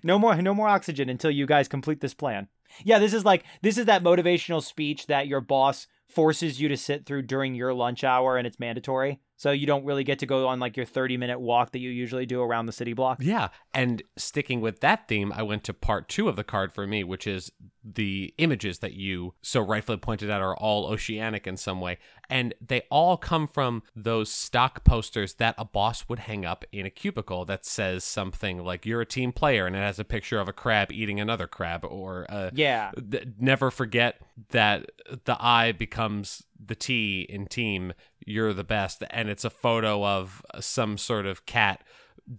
[0.03, 2.47] no more no more oxygen until you guys complete this plan.
[2.83, 6.77] Yeah, this is like this is that motivational speech that your boss forces you to
[6.77, 9.19] sit through during your lunch hour and it's mandatory.
[9.37, 11.89] So you don't really get to go on like your 30 minute walk that you
[11.89, 13.19] usually do around the city block.
[13.21, 13.49] Yeah.
[13.73, 17.03] And sticking with that theme, I went to part two of the card for me,
[17.03, 17.51] which is
[17.83, 21.97] the images that you so rightfully pointed out are all oceanic in some way.
[22.29, 26.85] And they all come from those stock posters that a boss would hang up in
[26.85, 30.39] a cubicle that says something like, You're a team player, and it has a picture
[30.39, 32.91] of a crab eating another crab, or uh, Yeah.
[33.11, 34.89] th- never forget that
[35.25, 37.93] the I becomes the T in team.
[38.25, 41.81] You're the best, and it's a photo of some sort of cat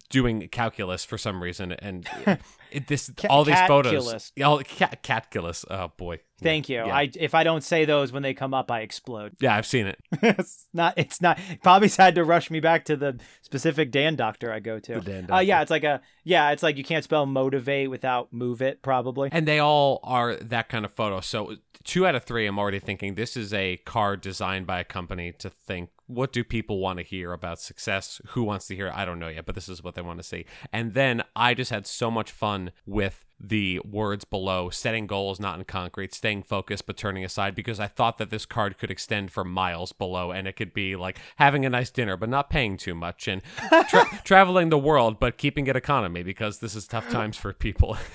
[0.09, 2.09] doing calculus for some reason, and
[2.73, 5.65] it, this all these photos, all cat catculus.
[5.71, 6.77] Oh boy, Thank you.
[6.77, 6.95] Yeah.
[6.95, 9.33] I if I don't say those when they come up, I explode.
[9.41, 9.99] yeah, I've seen it.
[10.23, 10.95] it's not.
[10.97, 11.39] It's not.
[11.63, 14.95] Bobby's had to rush me back to the specific Dan doctor I go to.
[14.95, 16.51] The Dan Uh, yeah, it's like a yeah.
[16.51, 18.83] It's like you can't spell motivate without move it.
[18.83, 19.29] Probably.
[19.33, 21.21] And they all are that kind of photo.
[21.21, 24.85] So two out of three, I'm already thinking this is a card designed by a
[24.85, 28.21] company to think, what do people want to hear about success?
[28.29, 28.89] Who wants to hear?
[28.89, 28.95] it?
[28.95, 30.45] I don't know yet, but this is what they want to see.
[30.73, 35.59] And then I just had so much fun with the words below, setting goals not
[35.59, 39.33] in concrete, staying focused but turning aside, because I thought that this card could extend
[39.33, 42.77] for miles below, and it could be like having a nice dinner but not paying
[42.77, 43.43] too much, and
[43.89, 47.97] tra- traveling the world but keeping it economy because this is tough times for people.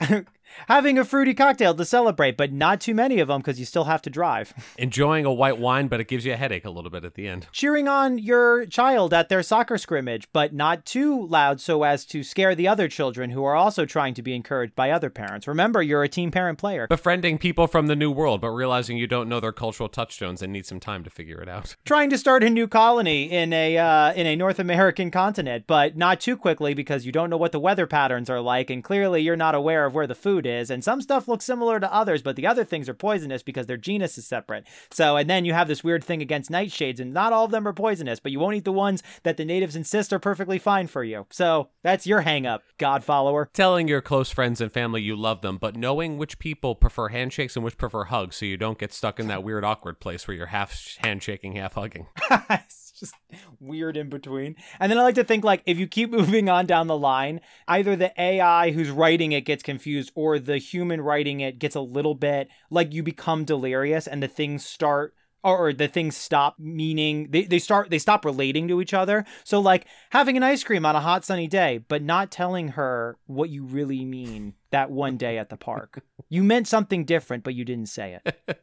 [0.68, 3.84] Having a fruity cocktail to celebrate, but not too many of them because you still
[3.84, 4.54] have to drive.
[4.78, 7.28] enjoying a white wine, but it gives you a headache a little bit at the
[7.28, 7.46] end.
[7.52, 12.22] Cheering on your child at their soccer scrimmage, but not too loud so as to
[12.22, 15.46] scare the other children who are also trying to be encouraged by other parents.
[15.46, 16.86] Remember, you're a team parent player.
[16.88, 20.52] Befriending people from the new world, but realizing you don't know their cultural touchstones and
[20.52, 21.76] need some time to figure it out.
[21.84, 25.96] trying to start a new colony in a uh, in a North American continent, but
[25.96, 29.22] not too quickly because you don't know what the weather patterns are like, and clearly
[29.22, 30.70] you're not aware of where the food is.
[30.70, 33.76] And some stuff looks similar to others, but the other things are poisonous because their
[33.76, 34.66] genus is separate.
[34.90, 37.66] So, and then you have this weird thing against nightshades, and not all of them
[37.66, 40.86] are poisonous, but you won't eat the ones that the natives insist are perfectly fine
[40.86, 41.26] for you.
[41.30, 43.50] So that's your hang up, God follower.
[43.52, 47.56] Telling your close friends and family you love them, but knowing which people prefer handshakes
[47.56, 50.36] and which prefer hugs so you don't get stuck in that weird, awkward place where
[50.36, 52.06] you're half handshaking, half hugging.
[53.00, 53.14] just
[53.60, 54.56] weird in between.
[54.80, 57.40] And then I like to think like if you keep moving on down the line,
[57.68, 61.80] either the AI who's writing it gets confused or the human writing it gets a
[61.80, 67.28] little bit like you become delirious and the things start or the things stop meaning
[67.30, 69.24] they, they start they stop relating to each other.
[69.44, 73.18] So like having an ice cream on a hot sunny day but not telling her
[73.26, 76.02] what you really mean that one day at the park.
[76.28, 78.60] You meant something different but you didn't say it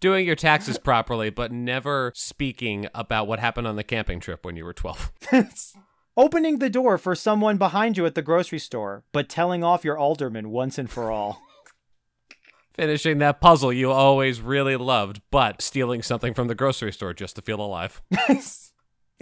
[0.00, 4.56] Doing your taxes properly, but never speaking about what happened on the camping trip when
[4.56, 5.12] you were 12.
[6.16, 9.98] Opening the door for someone behind you at the grocery store, but telling off your
[9.98, 11.42] alderman once and for all.
[12.74, 17.36] Finishing that puzzle you always really loved, but stealing something from the grocery store just
[17.36, 18.02] to feel alive.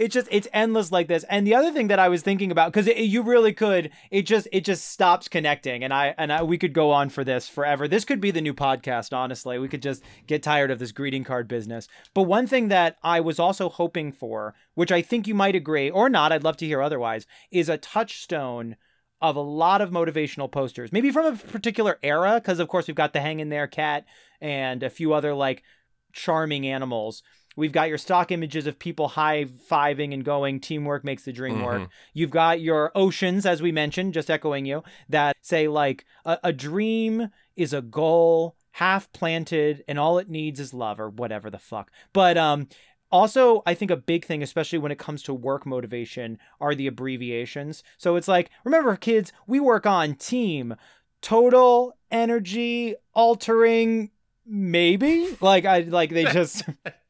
[0.03, 1.23] it's just it's endless like this.
[1.29, 4.47] And the other thing that I was thinking about because you really could it just
[4.51, 7.87] it just stops connecting and I and I we could go on for this forever.
[7.87, 9.57] This could be the new podcast, honestly.
[9.57, 11.87] We could just get tired of this greeting card business.
[12.13, 15.89] But one thing that I was also hoping for, which I think you might agree
[15.89, 18.75] or not, I'd love to hear otherwise, is a touchstone
[19.21, 22.95] of a lot of motivational posters, maybe from a particular era, because of course we've
[22.95, 24.05] got the hang in there cat
[24.41, 25.63] and a few other like
[26.11, 27.23] charming animals.
[27.55, 31.61] We've got your stock images of people high fiving and going, teamwork makes the dream
[31.61, 31.89] work.
[32.13, 36.53] You've got your oceans, as we mentioned, just echoing you, that say like a, a
[36.53, 41.59] dream is a goal half planted and all it needs is love or whatever the
[41.59, 41.91] fuck.
[42.11, 42.67] But um
[43.11, 46.87] also, I think a big thing, especially when it comes to work motivation, are the
[46.87, 47.83] abbreviations.
[47.95, 50.75] So it's like, remember, kids, we work on team,
[51.21, 54.09] total energy altering,
[54.47, 55.37] maybe.
[55.41, 56.63] Like I like they just.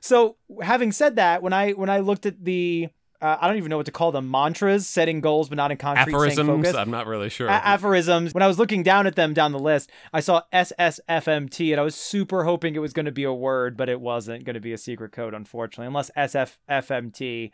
[0.00, 2.88] so having said that, when I when I looked at the,
[3.20, 5.78] uh, I don't even know what to call them, mantras, setting goals but not in
[5.78, 6.74] concrete, Aphorisms?
[6.74, 7.48] I'm not really sure.
[7.48, 8.34] a- aphorisms.
[8.34, 11.82] When I was looking down at them down the list, I saw SSFMT, and I
[11.82, 14.60] was super hoping it was going to be a word, but it wasn't going to
[14.60, 17.50] be a secret code, unfortunately, unless SFFMT.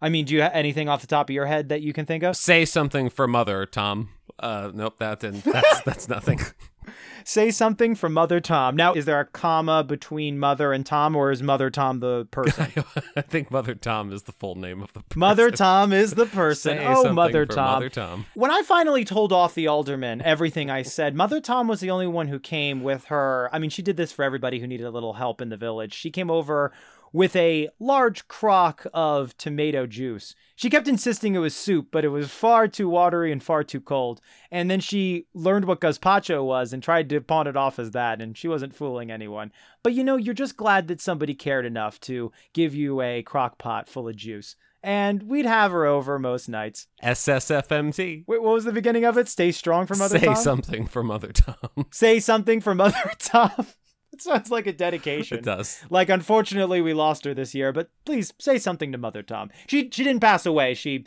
[0.00, 2.04] I mean, do you have anything off the top of your head that you can
[2.04, 2.36] think of?
[2.36, 4.10] Say something for mother, Tom.
[4.38, 5.44] Uh, nope, that didn't.
[5.44, 6.40] That's that's nothing.
[7.24, 8.76] Say something for Mother Tom.
[8.76, 12.84] Now, is there a comma between Mother and Tom, or is Mother Tom the person?
[13.16, 15.20] I think Mother Tom is the full name of the person.
[15.20, 16.78] Mother Tom is the person.
[16.78, 17.72] Say oh, Mother Tom.
[17.72, 18.26] Mother Tom.
[18.34, 22.06] When I finally told off the alderman everything I said, Mother Tom was the only
[22.06, 23.48] one who came with her.
[23.52, 25.94] I mean, she did this for everybody who needed a little help in the village.
[25.94, 26.72] She came over
[27.14, 30.34] with a large crock of tomato juice.
[30.56, 33.80] She kept insisting it was soup, but it was far too watery and far too
[33.80, 34.20] cold.
[34.50, 38.20] And then she learned what gazpacho was and tried to pawn it off as that,
[38.20, 39.52] and she wasn't fooling anyone.
[39.84, 43.58] But you know, you're just glad that somebody cared enough to give you a crock
[43.58, 44.56] pot full of juice.
[44.82, 46.88] And we'd have her over most nights.
[47.02, 48.24] SSFMT.
[48.26, 49.28] Wait, what was the beginning of it?
[49.28, 50.36] Stay strong for Mother Say Tom?
[50.36, 51.86] something for Mother Tom.
[51.90, 53.66] Say something for Mother Tom.
[54.14, 55.38] It sounds like a dedication.
[55.38, 55.84] it does.
[55.90, 59.50] Like, unfortunately, we lost her this year, but please say something to Mother Tom.
[59.66, 60.74] She she didn't pass away.
[60.74, 61.04] She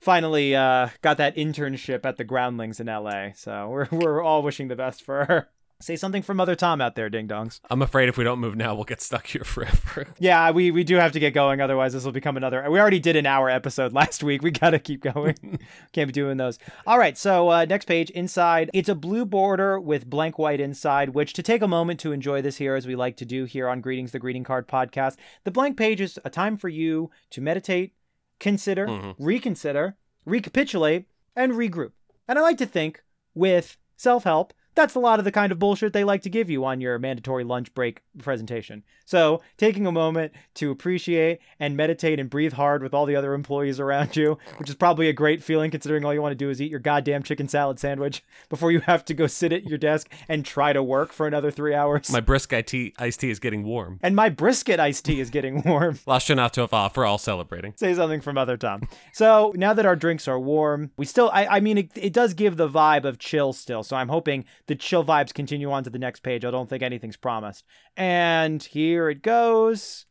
[0.00, 3.32] finally uh, got that internship at the Groundlings in L.A.
[3.36, 5.48] So we're we're all wishing the best for her.
[5.82, 7.60] Say something for Mother Tom out there, ding dongs.
[7.70, 10.06] I'm afraid if we don't move now, we'll get stuck here forever.
[10.18, 12.70] Yeah, we we do have to get going, otherwise this will become another.
[12.70, 14.42] We already did an hour episode last week.
[14.42, 15.36] We gotta keep going.
[15.92, 16.58] Can't be doing those.
[16.86, 18.68] All right, so uh, next page inside.
[18.74, 21.10] It's a blue border with blank white inside.
[21.10, 23.66] Which to take a moment to enjoy this here, as we like to do here
[23.66, 25.16] on Greetings the Greeting Card Podcast.
[25.44, 27.94] The blank page is a time for you to meditate,
[28.38, 29.14] consider, Mhm.
[29.18, 31.92] reconsider, recapitulate, and regroup.
[32.28, 33.02] And I like to think
[33.34, 34.52] with self help.
[34.74, 36.98] That's a lot of the kind of bullshit they like to give you on your
[36.98, 38.84] mandatory lunch break presentation.
[39.04, 43.34] So, taking a moment to appreciate and meditate and breathe hard with all the other
[43.34, 46.48] employees around you, which is probably a great feeling considering all you want to do
[46.48, 49.78] is eat your goddamn chicken salad sandwich before you have to go sit at your
[49.78, 52.10] desk and try to work for another three hours.
[52.12, 53.98] My brisket iced tea is getting warm.
[54.02, 55.98] and my brisket iced tea is getting warm.
[56.06, 57.74] L'shana tova for all celebrating.
[57.76, 58.82] say something from Mother Tom.
[59.12, 62.32] So now that our drinks are warm, we still, I, I mean, it, it does
[62.34, 63.82] give the vibe of chill still.
[63.82, 66.44] So I'm hoping the chill vibes continue on to the next page.
[66.44, 67.64] I don't think anything's promised.
[67.96, 70.06] And here it goes.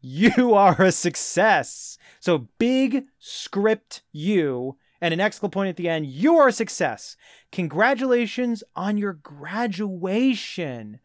[0.00, 1.98] You are a success.
[2.20, 6.06] So big script you and an exclamation point at the end.
[6.06, 7.16] You are a success.
[7.50, 11.00] Congratulations on your graduation.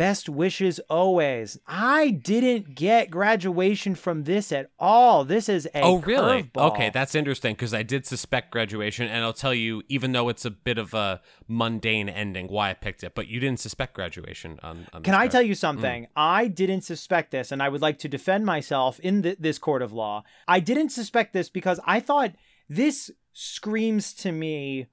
[0.00, 1.58] Best wishes always.
[1.66, 5.26] I didn't get graduation from this at all.
[5.26, 6.44] This is a oh, really?
[6.44, 6.70] curveball.
[6.70, 10.46] Okay, that's interesting because I did suspect graduation, and I'll tell you, even though it's
[10.46, 13.14] a bit of a mundane ending, why I picked it.
[13.14, 14.86] But you didn't suspect graduation on.
[14.94, 16.04] on Can I tell you something?
[16.04, 16.08] Mm.
[16.16, 19.82] I didn't suspect this, and I would like to defend myself in th- this court
[19.82, 20.24] of law.
[20.48, 22.32] I didn't suspect this because I thought
[22.70, 24.86] this screams to me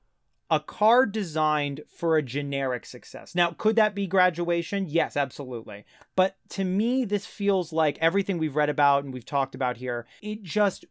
[0.49, 3.35] a card designed for a generic success.
[3.35, 4.85] Now, could that be graduation?
[4.87, 5.85] Yes, absolutely.
[6.15, 10.07] But to me, this feels like everything we've read about and we've talked about here,
[10.21, 10.85] it just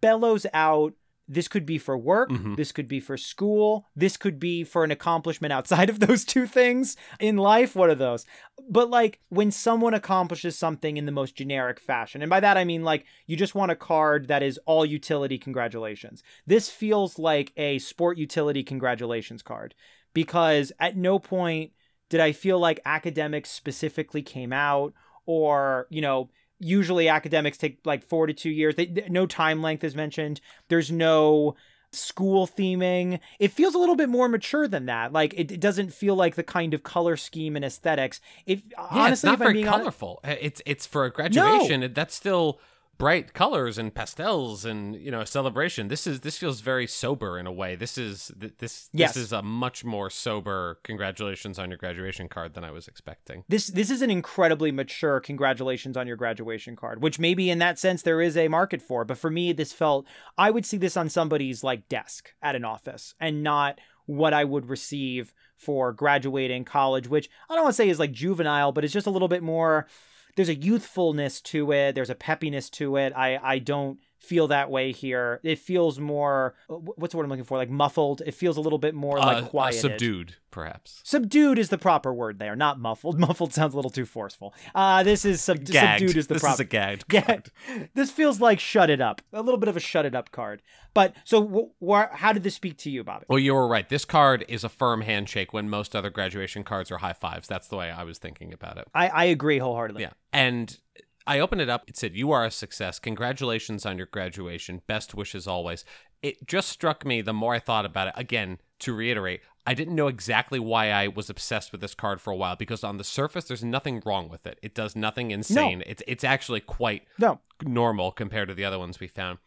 [0.00, 0.94] bellows out.
[1.26, 2.30] This could be for work.
[2.30, 2.56] Mhm.
[2.56, 3.86] This could be for school.
[3.96, 7.74] This could be for an accomplishment outside of those two things in life.
[7.74, 8.26] What are those?
[8.68, 12.64] But like when someone accomplishes something in the most generic fashion, and by that I
[12.64, 16.22] mean like you just want a card that is all utility congratulations.
[16.46, 19.74] This feels like a sport utility congratulations card
[20.12, 21.72] because at no point
[22.10, 24.92] did I feel like academics specifically came out
[25.26, 28.74] or, you know, usually academics take like 4 to 2 years.
[28.74, 30.40] They, th- no time length is mentioned.
[30.68, 31.56] There's no
[31.92, 33.20] school theming.
[33.38, 35.12] It feels a little bit more mature than that.
[35.12, 38.20] Like it, it doesn't feel like the kind of color scheme and aesthetics.
[38.46, 40.20] If Yeah, honestly, it's not if I'm very honest, colorful.
[40.24, 41.92] It's it's for a graduation.
[41.94, 42.60] That's still
[42.96, 45.88] bright colors and pastels and you know a celebration.
[45.88, 47.74] This is this feels very sober in a way.
[47.76, 49.14] This is this Yes.
[49.14, 53.44] this is a much more sober congratulations on your graduation card than I was expecting.
[53.48, 57.78] this this is an incredibly mature congratulations on your graduation card which maybe in that
[57.78, 60.06] sense there is a market for but for me this felt
[60.38, 64.44] i would see this on somebody's like desk at an office and not what i
[64.44, 68.84] would receive for graduating college which i don't want to say is like juvenile but
[68.84, 69.86] it's just a little bit more
[70.36, 73.12] there's a youthfulness to it there's a peppiness to it.
[73.14, 77.44] I i don't feel that way here it feels more what's the word i'm looking
[77.44, 81.00] for like muffled it feels a little bit more Uh, like uh, quiet subdued, perhaps.
[81.04, 83.18] Subdued is the proper word there, not muffled.
[83.26, 84.54] Muffled sounds a little too forceful.
[84.74, 86.48] Uh, this is sub- subdued is the proper.
[86.48, 87.50] this is a gagged.
[87.94, 89.20] This feels like shut it up.
[89.32, 90.62] A little bit of a shut it up card.
[90.94, 91.72] But so,
[92.12, 93.26] how did this speak to you, Bobby?
[93.28, 93.88] Well, you were right.
[93.88, 97.48] This card is a firm handshake when most other graduation cards are high fives.
[97.48, 98.86] That's the way I was thinking about it.
[98.94, 100.02] I, I agree wholeheartedly.
[100.02, 100.12] Yeah.
[100.32, 100.78] And
[101.26, 101.84] I opened it up.
[101.86, 102.98] It said, You are a success.
[102.98, 104.82] Congratulations on your graduation.
[104.86, 105.84] Best wishes always.
[106.22, 108.14] It just struck me the more I thought about it.
[108.16, 112.30] Again, to reiterate, I didn't know exactly why I was obsessed with this card for
[112.30, 114.58] a while because on the surface, there's nothing wrong with it.
[114.62, 115.78] It does nothing insane.
[115.78, 115.84] No.
[115.86, 119.38] It's, it's actually quite No, normal compared to the other ones we found.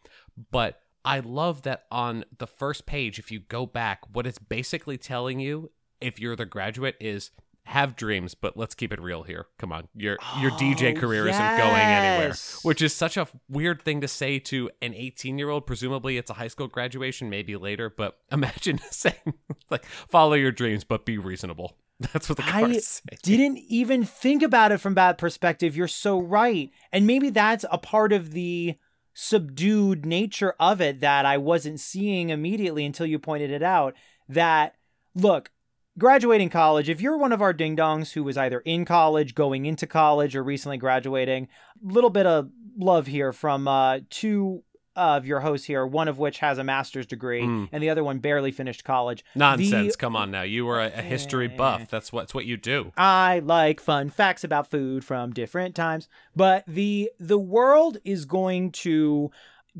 [0.50, 4.98] But I love that on the first page, if you go back, what it's basically
[4.98, 7.30] telling you, if you're the graduate, is
[7.68, 9.46] have dreams, but let's keep it real here.
[9.58, 9.88] Come on.
[9.94, 12.34] Your your DJ Oh, career isn't going anywhere.
[12.62, 15.66] Which is such a weird thing to say to an 18 year old.
[15.66, 19.34] Presumably it's a high school graduation, maybe later, but imagine saying
[19.70, 21.76] like follow your dreams, but be reasonable.
[22.12, 23.02] That's what the I say.
[23.22, 25.76] didn't even think about it from that perspective.
[25.76, 26.70] You're so right.
[26.92, 28.76] And maybe that's a part of the
[29.14, 33.94] subdued nature of it that I wasn't seeing immediately until you pointed it out.
[34.28, 34.76] That,
[35.16, 35.50] look,
[35.98, 39.66] graduating college, if you're one of our ding dongs who was either in college, going
[39.66, 41.48] into college, or recently graduating,
[41.88, 44.62] a little bit of love here from uh, two
[44.96, 47.68] of your hosts here, one of which has a master's degree Mm.
[47.70, 49.24] and the other one barely finished college.
[49.36, 49.92] Nonsense.
[49.94, 50.42] The- Come on now.
[50.42, 51.88] You were a, a history buff.
[51.88, 52.90] That's what, that's what you do.
[52.96, 58.72] I like fun facts about food from different times, but the the world is going
[58.72, 59.30] to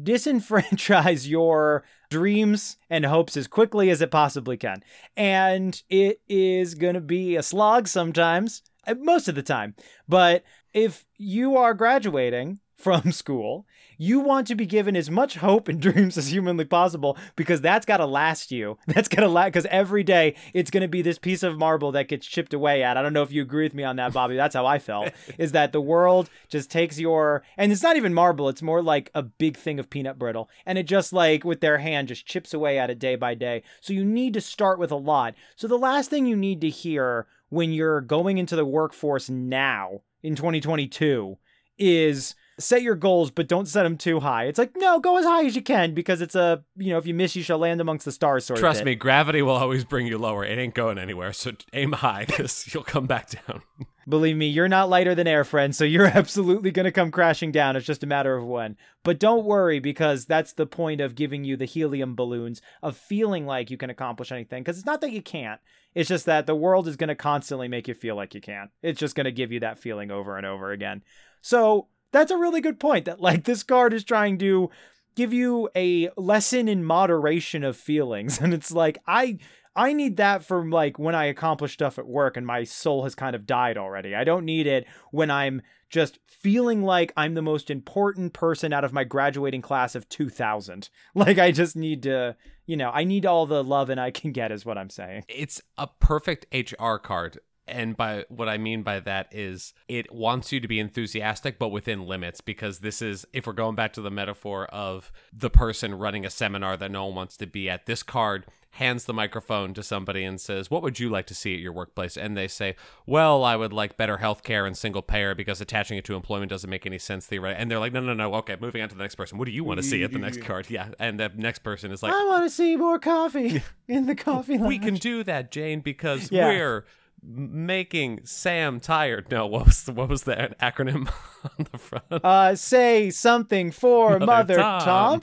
[0.02, 4.82] disenfranchise your dreams and hopes as quickly as it possibly can.
[5.16, 9.74] And it is going to be a slog sometimes, uh, most of the time.
[10.08, 13.66] But if you are graduating from school,
[13.98, 17.84] you want to be given as much hope and dreams as humanly possible because that's
[17.84, 18.78] got to last you.
[18.86, 21.92] That's going to last because every day it's going to be this piece of marble
[21.92, 22.96] that gets chipped away at.
[22.96, 24.36] I don't know if you agree with me on that, Bobby.
[24.36, 25.10] That's how I felt.
[25.36, 28.48] is that the world just takes your and it's not even marble.
[28.48, 31.78] It's more like a big thing of peanut brittle, and it just like with their
[31.78, 33.62] hand just chips away at it day by day.
[33.80, 35.34] So you need to start with a lot.
[35.56, 40.02] So the last thing you need to hear when you're going into the workforce now
[40.22, 41.36] in 2022
[41.78, 44.44] is set your goals but don't set them too high.
[44.44, 47.06] It's like no go as high as you can because it's a you know if
[47.06, 49.84] you miss you shall land amongst the stars sort Trust of me, gravity will always
[49.84, 50.44] bring you lower.
[50.44, 51.32] It ain't going anywhere.
[51.32, 52.26] So aim high.
[52.38, 53.62] Because you'll come back down.
[54.08, 57.52] believe me you're not lighter than air friend so you're absolutely going to come crashing
[57.52, 57.74] down.
[57.76, 58.76] It's just a matter of when.
[59.02, 63.46] But don't worry because that's the point of giving you the helium balloons of feeling
[63.46, 65.60] like you can accomplish anything because it's not that you can't.
[65.94, 68.68] It's just that the world is going to constantly make you feel like you can
[68.82, 71.02] it's just going to give you that feeling over and over again.
[71.40, 74.70] So that's a really good point that like this card is trying to
[75.14, 78.40] give you a lesson in moderation of feelings.
[78.48, 79.38] And it's like i
[79.74, 83.14] i need that for like when i accomplish stuff at work and my soul has
[83.14, 84.14] kind of died already.
[84.14, 88.84] I don't need it when i'm just feeling like i'm the most important person out
[88.84, 92.36] of my graduating class of 2000 like i just need to
[92.66, 95.24] you know i need all the love and i can get is what i'm saying.
[95.28, 97.40] It's a perfect HR card.
[97.68, 101.68] And by what I mean by that is it wants you to be enthusiastic, but
[101.68, 105.94] within limits, because this is, if we're going back to the metaphor of the person
[105.94, 109.72] running a seminar that no one wants to be at, this card hands the microphone
[109.74, 112.16] to somebody and says, What would you like to see at your workplace?
[112.16, 115.96] And they say, Well, I would like better health care and single payer because attaching
[115.98, 117.60] it to employment doesn't make any sense theoretically.
[117.62, 118.34] And they're like, No, no, no.
[118.36, 119.38] Okay, moving on to the next person.
[119.38, 120.68] What do you want to see at the next card?
[120.70, 120.88] Yeah.
[120.98, 124.58] And the next person is like, i want to see more coffee in the coffee
[124.58, 124.68] lounge.
[124.68, 126.48] we can do that, Jane, because Yeah.
[126.48, 126.84] we're
[127.22, 129.30] making Sam tired.
[129.30, 131.08] No, what was the, what was that acronym
[131.58, 132.04] on the front?
[132.24, 135.20] uh say something for Mother mother, Tom.
[135.20, 135.22] tom.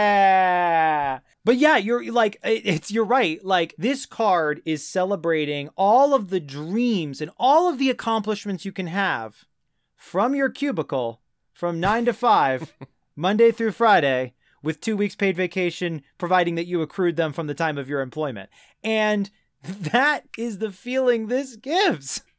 [0.00, 6.30] yeah but yeah you're like it's you're right like this card is celebrating all of
[6.30, 9.44] the dreams and all of the accomplishments you can have
[9.96, 11.20] from your cubicle
[11.52, 12.72] from 9 to 5
[13.16, 17.54] monday through friday with two weeks paid vacation providing that you accrued them from the
[17.54, 18.48] time of your employment
[18.82, 19.30] and
[19.92, 22.22] that is the feeling this gives.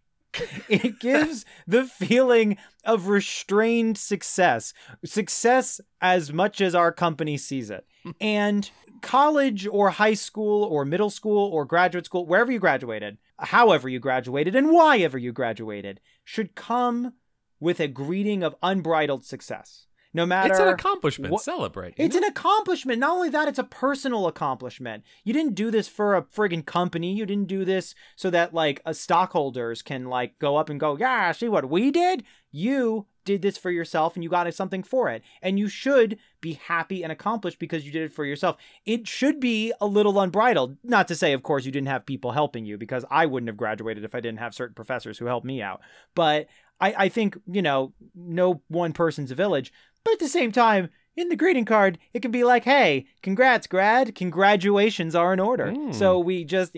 [0.70, 7.86] It gives the feeling of restrained success success as much as our company sees it.
[8.04, 8.12] Hmm.
[8.22, 13.90] And college or high school or middle school or graduate school wherever you graduated however
[13.90, 17.14] you graduated and why ever you graduated should come
[17.60, 21.32] with a greeting of unbridled success no matter It's an accomplishment.
[21.32, 21.94] what- Celebrate.
[21.98, 22.22] it's know?
[22.22, 23.00] an accomplishment.
[23.00, 25.04] Not only that, it's a personal accomplishment.
[25.24, 27.14] You didn't do this for a friggin' company.
[27.14, 30.98] You didn't do this so that like uh, stockholders can like go up and go,
[30.98, 32.24] yeah, see what we did?
[32.52, 35.22] You did this for yourself and you got something for it.
[35.42, 38.58] And you should be happy and accomplished because you did it for yourself.
[38.86, 40.78] It should be a little unbridled.
[40.84, 43.58] Not to say, of course, you didn't have people helping you because I wouldn't have
[43.58, 45.82] graduated if I didn't have certain professors who helped me out.
[46.16, 46.48] But
[46.80, 49.72] I, I think, you know, no one person's a village.
[50.04, 53.68] But at the same time, in the greeting card, it can be like, hey, congrats,
[53.68, 54.16] grad.
[54.16, 55.68] Congratulations are in order.
[55.68, 55.94] Mm.
[55.94, 56.76] So we just,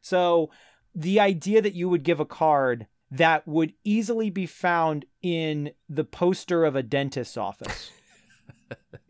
[0.00, 0.50] so
[0.94, 6.04] the idea that you would give a card that would easily be found in the
[6.04, 7.90] poster of a dentist's office.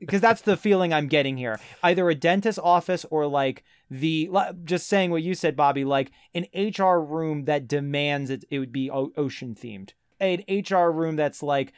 [0.00, 1.60] Because that's the feeling I'm getting here.
[1.80, 4.28] Either a dentist office or like the
[4.64, 8.72] just saying what you said, Bobby, like an HR room that demands it, it would
[8.72, 9.90] be ocean themed.
[10.18, 11.72] An HR room that's like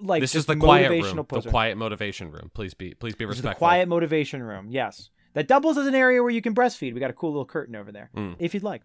[0.00, 1.26] like this is the quiet room.
[1.28, 2.50] The quiet motivation room.
[2.54, 3.58] Please be please be is the respectful.
[3.58, 4.66] quiet motivation room.
[4.70, 5.10] Yes.
[5.34, 6.94] That doubles as an area where you can breastfeed.
[6.94, 8.36] We got a cool little curtain over there Mm.
[8.38, 8.82] if you'd like.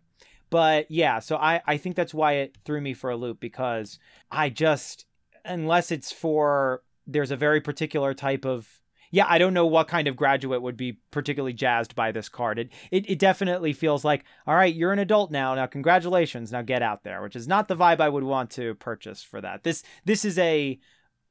[0.50, 4.00] But yeah, so I, I think that's why it threw me for a loop because
[4.32, 5.06] I just,
[5.46, 8.68] unless it's for, there's a very particular type of,
[9.12, 12.60] yeah, I don't know what kind of graduate would be particularly jazzed by this card.
[12.60, 15.56] It, it it definitely feels like, all right, you're an adult now.
[15.56, 16.52] Now congratulations.
[16.52, 19.42] Now get out there, which is not the vibe I would want to purchase for
[19.42, 19.64] that.
[19.64, 20.80] This this is a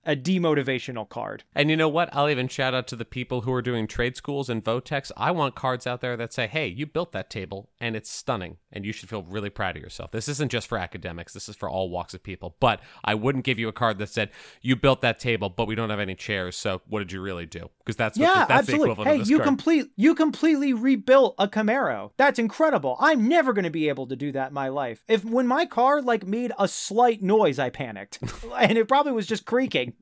[0.05, 1.45] a demotivational card.
[1.55, 2.09] And you know what?
[2.15, 5.13] I'll even shout out to the people who are doing trade schools and vo-techs.
[5.17, 8.57] I want cards out there that say, hey, you built that table and it's stunning
[8.73, 10.11] and you should feel really proud of yourself.
[10.11, 12.57] This isn't just for academics, this is for all walks of people.
[12.61, 15.75] But I wouldn't give you a card that said, you built that table, but we
[15.75, 16.57] don't have any chairs.
[16.57, 17.71] So what did you really do?
[17.79, 18.79] Because that's yeah, the, that's absolutely.
[18.79, 19.47] the equivalent hey, of this you card.
[19.47, 22.11] complete you completely rebuilt a Camaro.
[22.17, 22.97] That's incredible.
[23.01, 25.05] I'm never going to be able to do that in my life.
[25.09, 28.19] If when my car like made a slight noise, I panicked,
[28.59, 29.95] and it probably was just creaking.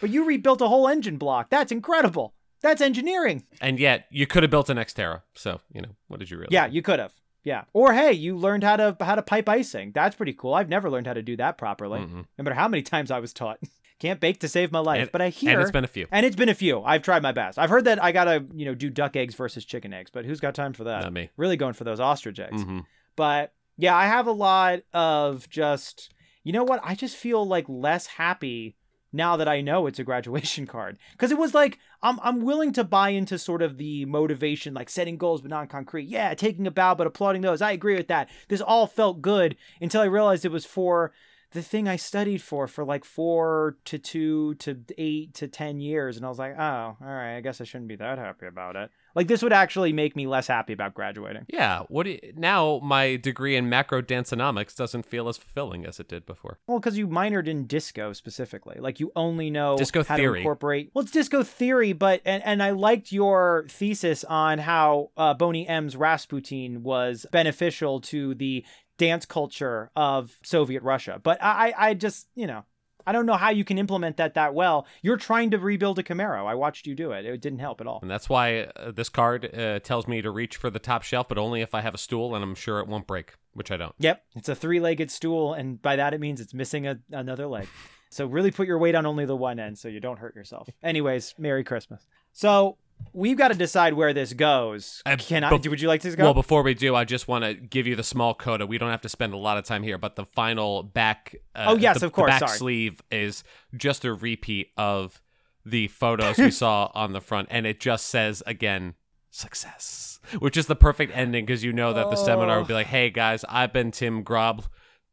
[0.00, 1.48] But you rebuilt a whole engine block.
[1.50, 2.34] That's incredible.
[2.62, 3.44] That's engineering.
[3.60, 5.22] and yet you could have built an Xterra.
[5.34, 6.74] So, you know, what did you really Yeah, do?
[6.74, 7.12] you could have.
[7.46, 7.62] Yeah.
[7.72, 9.92] Or hey, you learned how to how to pipe icing.
[9.94, 10.52] That's pretty cool.
[10.52, 12.00] I've never learned how to do that properly.
[12.00, 12.26] Mhm.
[12.36, 13.58] No matter how many times I was taught.
[14.00, 15.02] Can't bake to save my life.
[15.02, 16.06] And- but I hear And it's been a few.
[16.10, 16.82] and it's been a few.
[16.82, 17.56] I've tried my best.
[17.58, 20.40] I've heard that I gotta, you know, do duck eggs versus chicken eggs, but who's
[20.40, 21.02] got time for that?
[21.04, 21.30] Not me.
[21.36, 22.62] Really going for those ostrich eggs.
[22.62, 22.80] hmm
[23.14, 26.80] But yeah, I have a lot of just, you know what?
[26.82, 28.74] I just feel like less happy
[29.16, 30.98] now that I know it's a graduation card.
[31.12, 34.90] Because it was like, I'm, I'm willing to buy into sort of the motivation, like
[34.90, 36.08] setting goals but non concrete.
[36.08, 37.62] Yeah, taking a bow but applauding those.
[37.62, 38.28] I agree with that.
[38.48, 41.12] This all felt good until I realized it was for
[41.52, 46.16] the thing I studied for for like four to two to eight to 10 years.
[46.16, 48.76] And I was like, oh, all right, I guess I shouldn't be that happy about
[48.76, 48.90] it.
[49.16, 51.46] Like, this would actually make me less happy about graduating.
[51.48, 51.84] Yeah.
[51.88, 56.08] What do you, now my degree in macro danceonomics doesn't feel as fulfilling as it
[56.08, 56.58] did before.
[56.66, 60.34] Well, because you minored in disco specifically, like you only know Disco how theory.
[60.34, 60.90] to incorporate.
[60.92, 65.66] Well, it's disco theory, but and and I liked your thesis on how uh, Boney
[65.66, 68.64] M's Rasputin was beneficial to the
[68.98, 71.20] dance culture of Soviet Russia.
[71.22, 72.64] But I I I just you know
[73.06, 74.86] I don't know how you can implement that that well.
[75.02, 76.46] You're trying to rebuild a Camaro.
[76.46, 77.24] I watched you do it.
[77.24, 78.00] It didn't help at all.
[78.02, 81.28] And that's why uh, this card uh, tells me to reach for the top shelf,
[81.28, 83.76] but only if I have a stool and I'm sure it won't break, which I
[83.76, 83.94] don't.
[83.98, 87.68] Yep, it's a three-legged stool, and by that it means it's missing a, another leg.
[88.10, 90.68] So really put your weight on only the one end, so you don't hurt yourself.
[90.82, 92.06] Anyways, Merry Christmas.
[92.32, 92.78] So
[93.12, 95.02] we've got to decide where this goes.
[95.06, 95.50] Uh, Can I?
[95.50, 96.24] bef- would you like to go?
[96.24, 98.66] Well, before we do, I just want to give you the small coda.
[98.66, 101.34] We don't have to spend a lot of time here, but the final back.
[101.54, 102.58] Uh, Oh, yes, the- of course, back sorry.
[102.58, 103.42] sleeve is
[103.76, 105.20] just a repeat of
[105.64, 108.94] the photos we saw on the front, and it just says again
[109.30, 112.86] success, which is the perfect ending because you know that the seminar would be like,
[112.86, 114.64] "Hey guys, I've been Tim Grob.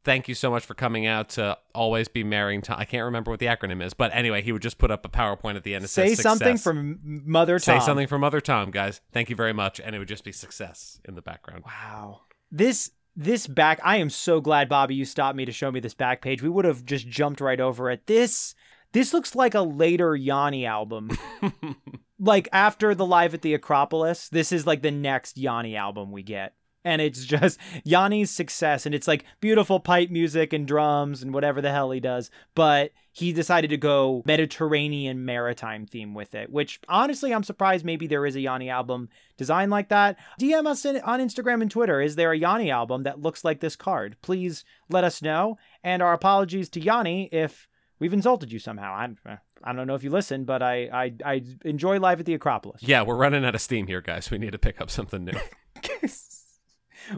[0.04, 2.78] Thank you so much for coming out to always be marrying Tom.
[2.78, 5.10] I can't remember what the acronym is, but anyway, he would just put up a
[5.10, 5.84] PowerPoint at the end.
[5.84, 9.00] That Say something from Mother Say something from Mother Tom, guys.
[9.14, 11.64] Thank you very much, and it would just be success in the background.
[11.66, 12.22] Wow.
[12.52, 15.94] This this back I am so glad Bobby you stopped me to show me this
[15.94, 16.42] back page.
[16.42, 18.06] We would have just jumped right over it.
[18.08, 18.56] This
[18.92, 21.12] this looks like a later Yanni album.
[22.20, 26.24] like after the live at the Acropolis, this is like the next Yanni album we
[26.24, 26.54] get.
[26.84, 31.62] And it's just Yanni's success and it's like beautiful pipe music and drums and whatever
[31.62, 36.80] the hell he does, but he decided to go Mediterranean maritime theme with it, which
[36.90, 40.18] honestly I'm surprised maybe there is a Yanni album design like that.
[40.40, 42.02] DM us in, on Instagram and Twitter.
[42.02, 44.18] Is there a Yanni album that looks like this card?
[44.22, 45.58] Please let us know.
[45.84, 47.68] And our apologies to Yanni if
[48.00, 48.94] we've insulted you somehow.
[48.94, 52.34] I, I don't know if you listen, but I, I I enjoy live at the
[52.34, 52.82] Acropolis.
[52.84, 54.30] Yeah, we're running out of steam here, guys.
[54.30, 55.40] We need to pick up something new.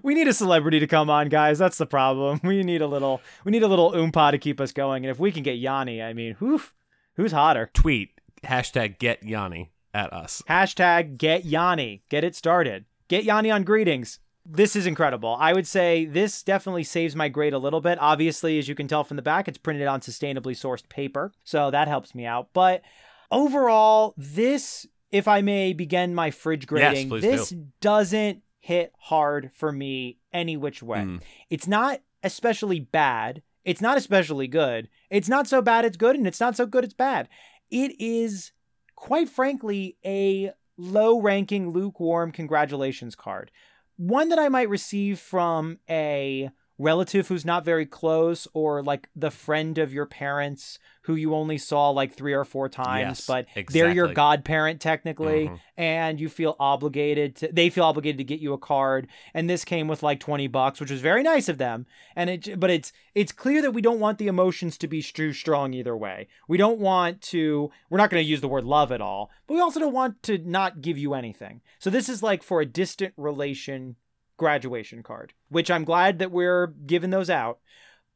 [0.04, 1.60] we need a celebrity to come on, guys.
[1.60, 2.40] That's the problem.
[2.44, 5.04] We need a little we need a little oompa to keep us going.
[5.04, 6.62] And if we can get Yanni, I mean, whew,
[7.16, 7.70] who's hotter?
[7.74, 8.12] Tweet
[8.44, 10.44] hashtag get Yanni at us.
[10.50, 12.04] Hashtag get Yanni.
[12.10, 12.86] Get it started.
[13.08, 14.20] Get Yanni on greetings.
[14.46, 15.36] This is incredible.
[15.40, 17.98] I would say this definitely saves my grade a little bit.
[18.00, 21.32] Obviously, as you can tell from the back, it's printed on sustainably sourced paper.
[21.44, 22.50] So that helps me out.
[22.54, 22.84] But
[23.32, 27.66] overall, this, if I may begin my fridge grading, please this do.
[27.82, 30.98] doesn't hit hard for me any which way.
[30.98, 31.22] Mm.
[31.52, 33.44] It's not especially bad.
[33.64, 34.90] It's not especially good.
[35.12, 37.30] It's not so bad it's good, and it's not so good it's bad.
[37.70, 38.54] It is,
[38.96, 43.52] quite frankly, a low ranking, lukewarm congratulations card.
[43.98, 49.32] One that I might receive from a relative who's not very close or like the
[49.32, 53.46] friend of your parents who you only saw like three or four times, Yes, but
[53.70, 55.60] they're your godparent technically Mhm.
[55.78, 59.64] and you feel obligated to they feel obligated to get you a card and this
[59.64, 62.92] came with like 20 bucks which was very nice of them and it but it's
[63.14, 66.28] it's clear that we don't want the emotions to be too strong either way.
[66.48, 69.54] We don't want to we're not going to use the word love at all but
[69.54, 71.62] we also don't want to not give you anything.
[71.80, 73.96] So this is like for a distant relation
[74.38, 77.60] graduation card which i'm glad that we're giving those out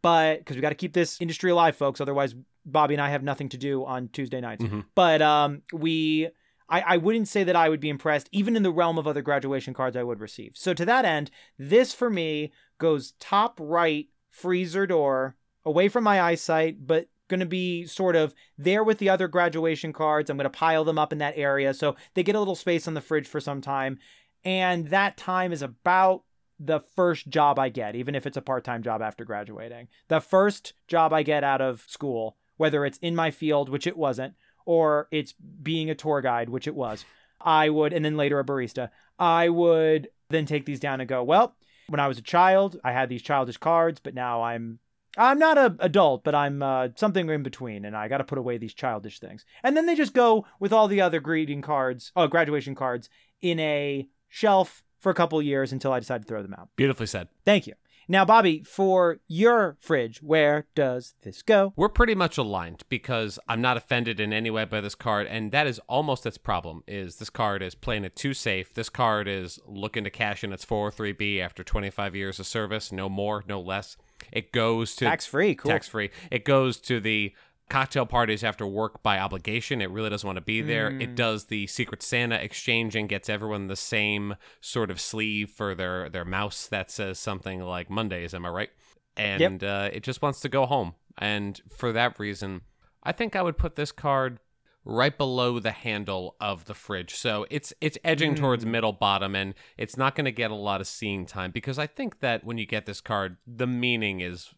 [0.02, 3.24] but because we got to keep this industry alive folks otherwise Bobby and I have
[3.24, 4.64] nothing to do on Tuesday nights.
[4.64, 4.86] Mhm.
[4.96, 6.28] But um, we,
[6.70, 9.22] I, I wouldn't say that I would be impressed, even in the realm of other
[9.22, 10.52] graduation cards I would receive.
[10.56, 16.22] So to that end, this for me goes top right freezer door, away from my
[16.22, 20.30] eyesight, but going to be sort of there with the other graduation cards.
[20.30, 22.88] I'm going to pile them up in that area so they get a little space
[22.88, 24.00] on the fridge for some time.
[24.44, 26.24] And that time is about
[26.60, 29.88] the first job I get, even if it's a part time job after graduating.
[30.08, 33.98] The first job I get out of school, whether it's in my field, which it
[33.98, 34.34] wasn't,
[34.66, 37.06] or it's being a tour guide, which it was,
[37.42, 41.24] I would, and then later a barista, I would then take these down and go,
[41.24, 41.56] well,
[41.88, 44.80] when I was a child, I had these childish cards, but now I'm
[45.18, 48.38] I'm not a adult, but I'm uh, something in between, and I got to put
[48.38, 49.44] away these childish things.
[49.64, 53.10] And then they just go with all the other greeting cards, oh, graduation cards,
[53.42, 56.70] in a shelf for a couple years until I decide to throw them out.
[56.76, 57.28] Beautifully said.
[57.46, 57.74] Thank you.
[58.12, 61.74] Now, Bobby, for your fridge, where does this go?
[61.76, 65.52] We're pretty much aligned because I'm not offended in any way by this card, and
[65.52, 66.84] that is almost its problem.
[66.88, 68.74] Is this card is playing it too safe?
[68.74, 73.10] This card is looking to cash in its 403b after 25 years of service, no
[73.10, 73.96] more, no less.
[74.32, 75.70] It goes to Tax free, cool.
[75.70, 76.10] tax free.
[76.32, 77.34] It goes to the
[77.70, 79.82] cocktail parties after work by obligation.
[79.82, 80.90] It really doesn't want to be there.
[80.90, 81.02] Mm.
[81.02, 86.10] It does the Secret Santa exchanging, gets everyone the same sort of sleeve for their
[86.10, 88.34] their mouse that says something like Mondays.
[88.34, 88.70] Am I right?
[89.16, 90.96] And uh, it just wants to go home.
[91.18, 92.62] And for that reason,
[93.04, 94.40] I think I would put this card
[94.86, 97.14] right below the handle of the fridge.
[97.14, 98.70] So it's it's edging towards Mm.
[98.70, 101.86] middle bottom and it's not going to get a lot of seeing time because I
[101.86, 104.54] think that when you get this card the meaning is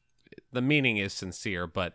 [0.54, 1.94] the meaning is sincere but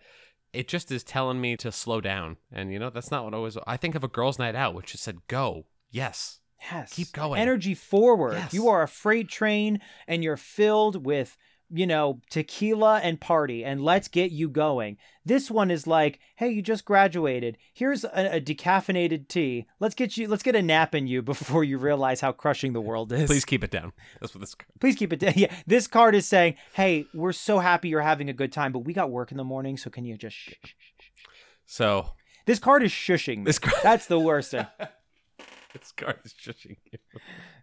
[0.56, 2.38] it just is telling me to slow down.
[2.50, 4.74] And you know, that's not what I always I think of a girls night out
[4.74, 5.66] which just said go.
[5.90, 6.40] Yes.
[6.70, 6.92] Yes.
[6.94, 7.40] Keep going.
[7.40, 8.34] Energy forward.
[8.34, 8.54] Yes.
[8.54, 11.36] You are a freight train and you're filled with,
[11.70, 14.96] you know, tequila and party and let's get you going.
[15.24, 17.58] This one is like, hey, you just graduated.
[17.74, 19.66] Here's a, a decaffeinated tea.
[19.80, 22.80] Let's get you let's get a nap in you before you realize how crushing the
[22.80, 23.26] world is.
[23.26, 23.92] Please keep it down.
[24.20, 24.68] That's what this card.
[24.80, 25.32] Please keep it down.
[25.36, 25.54] Yeah.
[25.66, 28.92] This card is saying, hey, we're so happy you're having a good time, but we
[28.92, 31.24] got work in the morning, so can you just shh, shh, shh.
[31.66, 32.12] So,
[32.46, 33.44] This card is shushing me.
[33.44, 34.52] This card- That's the worst
[35.80, 36.98] this card is shushing you.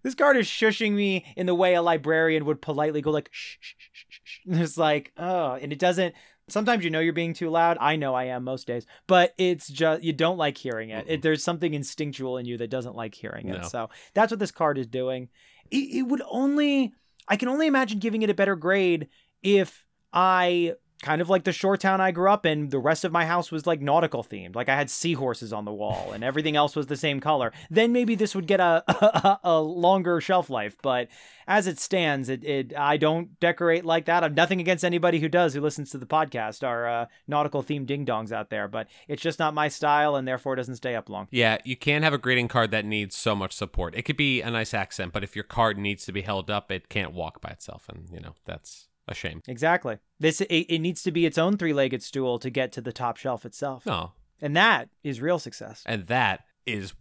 [0.04, 3.58] This card is shushing me in the way a librarian would politely go like shh,
[3.60, 4.40] shh, shh, shh, shh, shh.
[4.46, 6.14] And It's like, oh, and it doesn't
[6.48, 7.78] sometimes you know you're being too loud.
[7.80, 11.06] I know I am most days, but it's just you don't like hearing it.
[11.08, 13.62] it there's something instinctual in you that doesn't like hearing it.
[13.62, 13.68] No.
[13.68, 15.30] So that's what this card is doing.
[15.72, 16.94] It, it would only
[17.28, 19.08] I can only imagine giving it a better grade
[19.42, 23.12] if I kind of like the shore town I grew up in, the rest of
[23.12, 24.56] my house was like nautical themed.
[24.56, 27.52] Like I had seahorses on the wall and everything else was the same color.
[27.70, 30.78] Then maybe this would get a a, a longer shelf life.
[30.82, 31.10] But
[31.46, 34.24] as it stands, it, it I don't decorate like that.
[34.24, 37.86] I'm nothing against anybody who does who listens to the podcast, our uh, nautical themed
[37.86, 38.70] ding dongs out there.
[38.70, 41.28] But it's just not my style and therefore doesn't stay up long.
[41.30, 43.94] Yeah, you can't have a greeting card that needs so much support.
[43.96, 46.72] It could be a nice accent, but if your card needs to be held up,
[46.72, 49.42] it can't walk by itself, and you know that's a shame.
[49.48, 49.98] Exactly.
[50.20, 53.18] This it, it needs to be its own three-legged stool to get to the top
[53.18, 53.86] shelf itself.
[53.86, 55.84] No, And that is real success.
[55.86, 56.94] and that is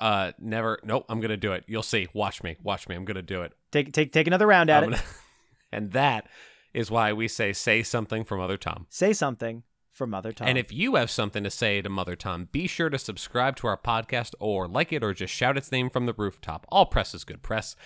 [0.00, 0.78] uh never.
[0.82, 1.64] Nope, I'm gonna do it.
[1.68, 2.08] You'll see.
[2.12, 2.56] Watch me.
[2.62, 2.96] Watch me.
[2.96, 3.52] I'm gonna do it.
[3.70, 4.96] Take take take another round at I'm it.
[4.96, 5.08] gonna-
[5.72, 6.26] and that
[6.74, 8.86] is why we say say something for Mother Tom.
[8.90, 10.48] Say something for Mother Tom.
[10.48, 13.66] And if you have something to say to Mother Tom, be sure to subscribe to
[13.68, 16.66] our podcast or like it or just shout its name from the rooftop.
[16.68, 17.76] All press is good press.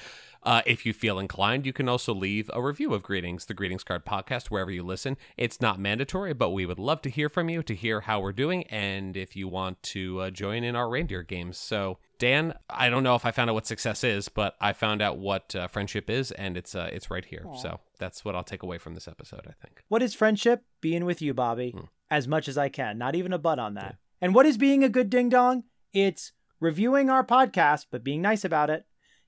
[0.43, 3.85] Uh, if you feel inclined, you can also leave a review of Greetings, the Greetings
[3.85, 5.19] Card podcast, wherever you listen.
[5.37, 8.33] It's not mandatory, but we would love to hear from you to hear how we're
[8.33, 11.59] doing and if you want to uh, join in our reindeer games.
[11.59, 15.03] So, Dan, I don't know if I found out what success is, but I found
[15.03, 17.45] out what uh, friendship is, and it's uh, it's right here.
[17.61, 19.43] So that's what I'll take away from this episode.
[19.47, 19.83] I think.
[19.89, 20.65] what is friendship?
[20.81, 21.85] Being with you, Bobby, Hmm.
[22.11, 22.97] as much as I can.
[22.97, 23.97] Not even a butt on that.
[24.23, 25.65] And what is being a good ding dong?
[25.93, 28.85] It's reviewing our podcast, but being nice about it,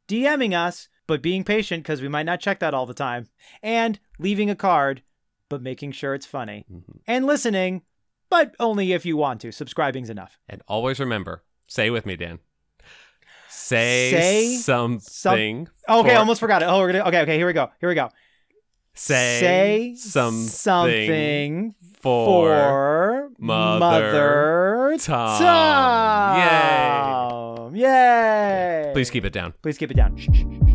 [0.08, 3.28] DMing us, but being patient because we might not check that all the time,
[3.62, 5.02] and leaving a card,
[5.48, 7.00] but making sure it's funny, Mhm.
[7.06, 7.82] and listening,
[8.30, 9.52] but only if you want to.
[9.52, 10.38] Subscribing's enough.
[10.48, 12.38] And always remember, say with me, Dan.
[13.48, 15.68] Say, Say something.
[15.88, 16.66] Okay, for- almost forgot it.
[16.66, 17.04] Oh, we're gonna.
[17.08, 17.36] Okay, okay.
[17.36, 17.70] Here we go.
[17.80, 18.08] Here we go.
[18.94, 25.42] Say, say something, something for, for Mother Mother Tom.
[26.42, 27.76] Tom.
[27.76, 28.90] Yay!
[28.92, 29.54] Please keep it down.
[29.62, 30.16] Please keep it down.
[30.18, 30.71] Shh, shh, shh,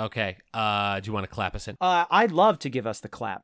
[0.00, 0.36] Okay.
[0.54, 1.76] Uh, do you want to clap us in?
[1.80, 3.38] Uh, I'd love to give us the clap.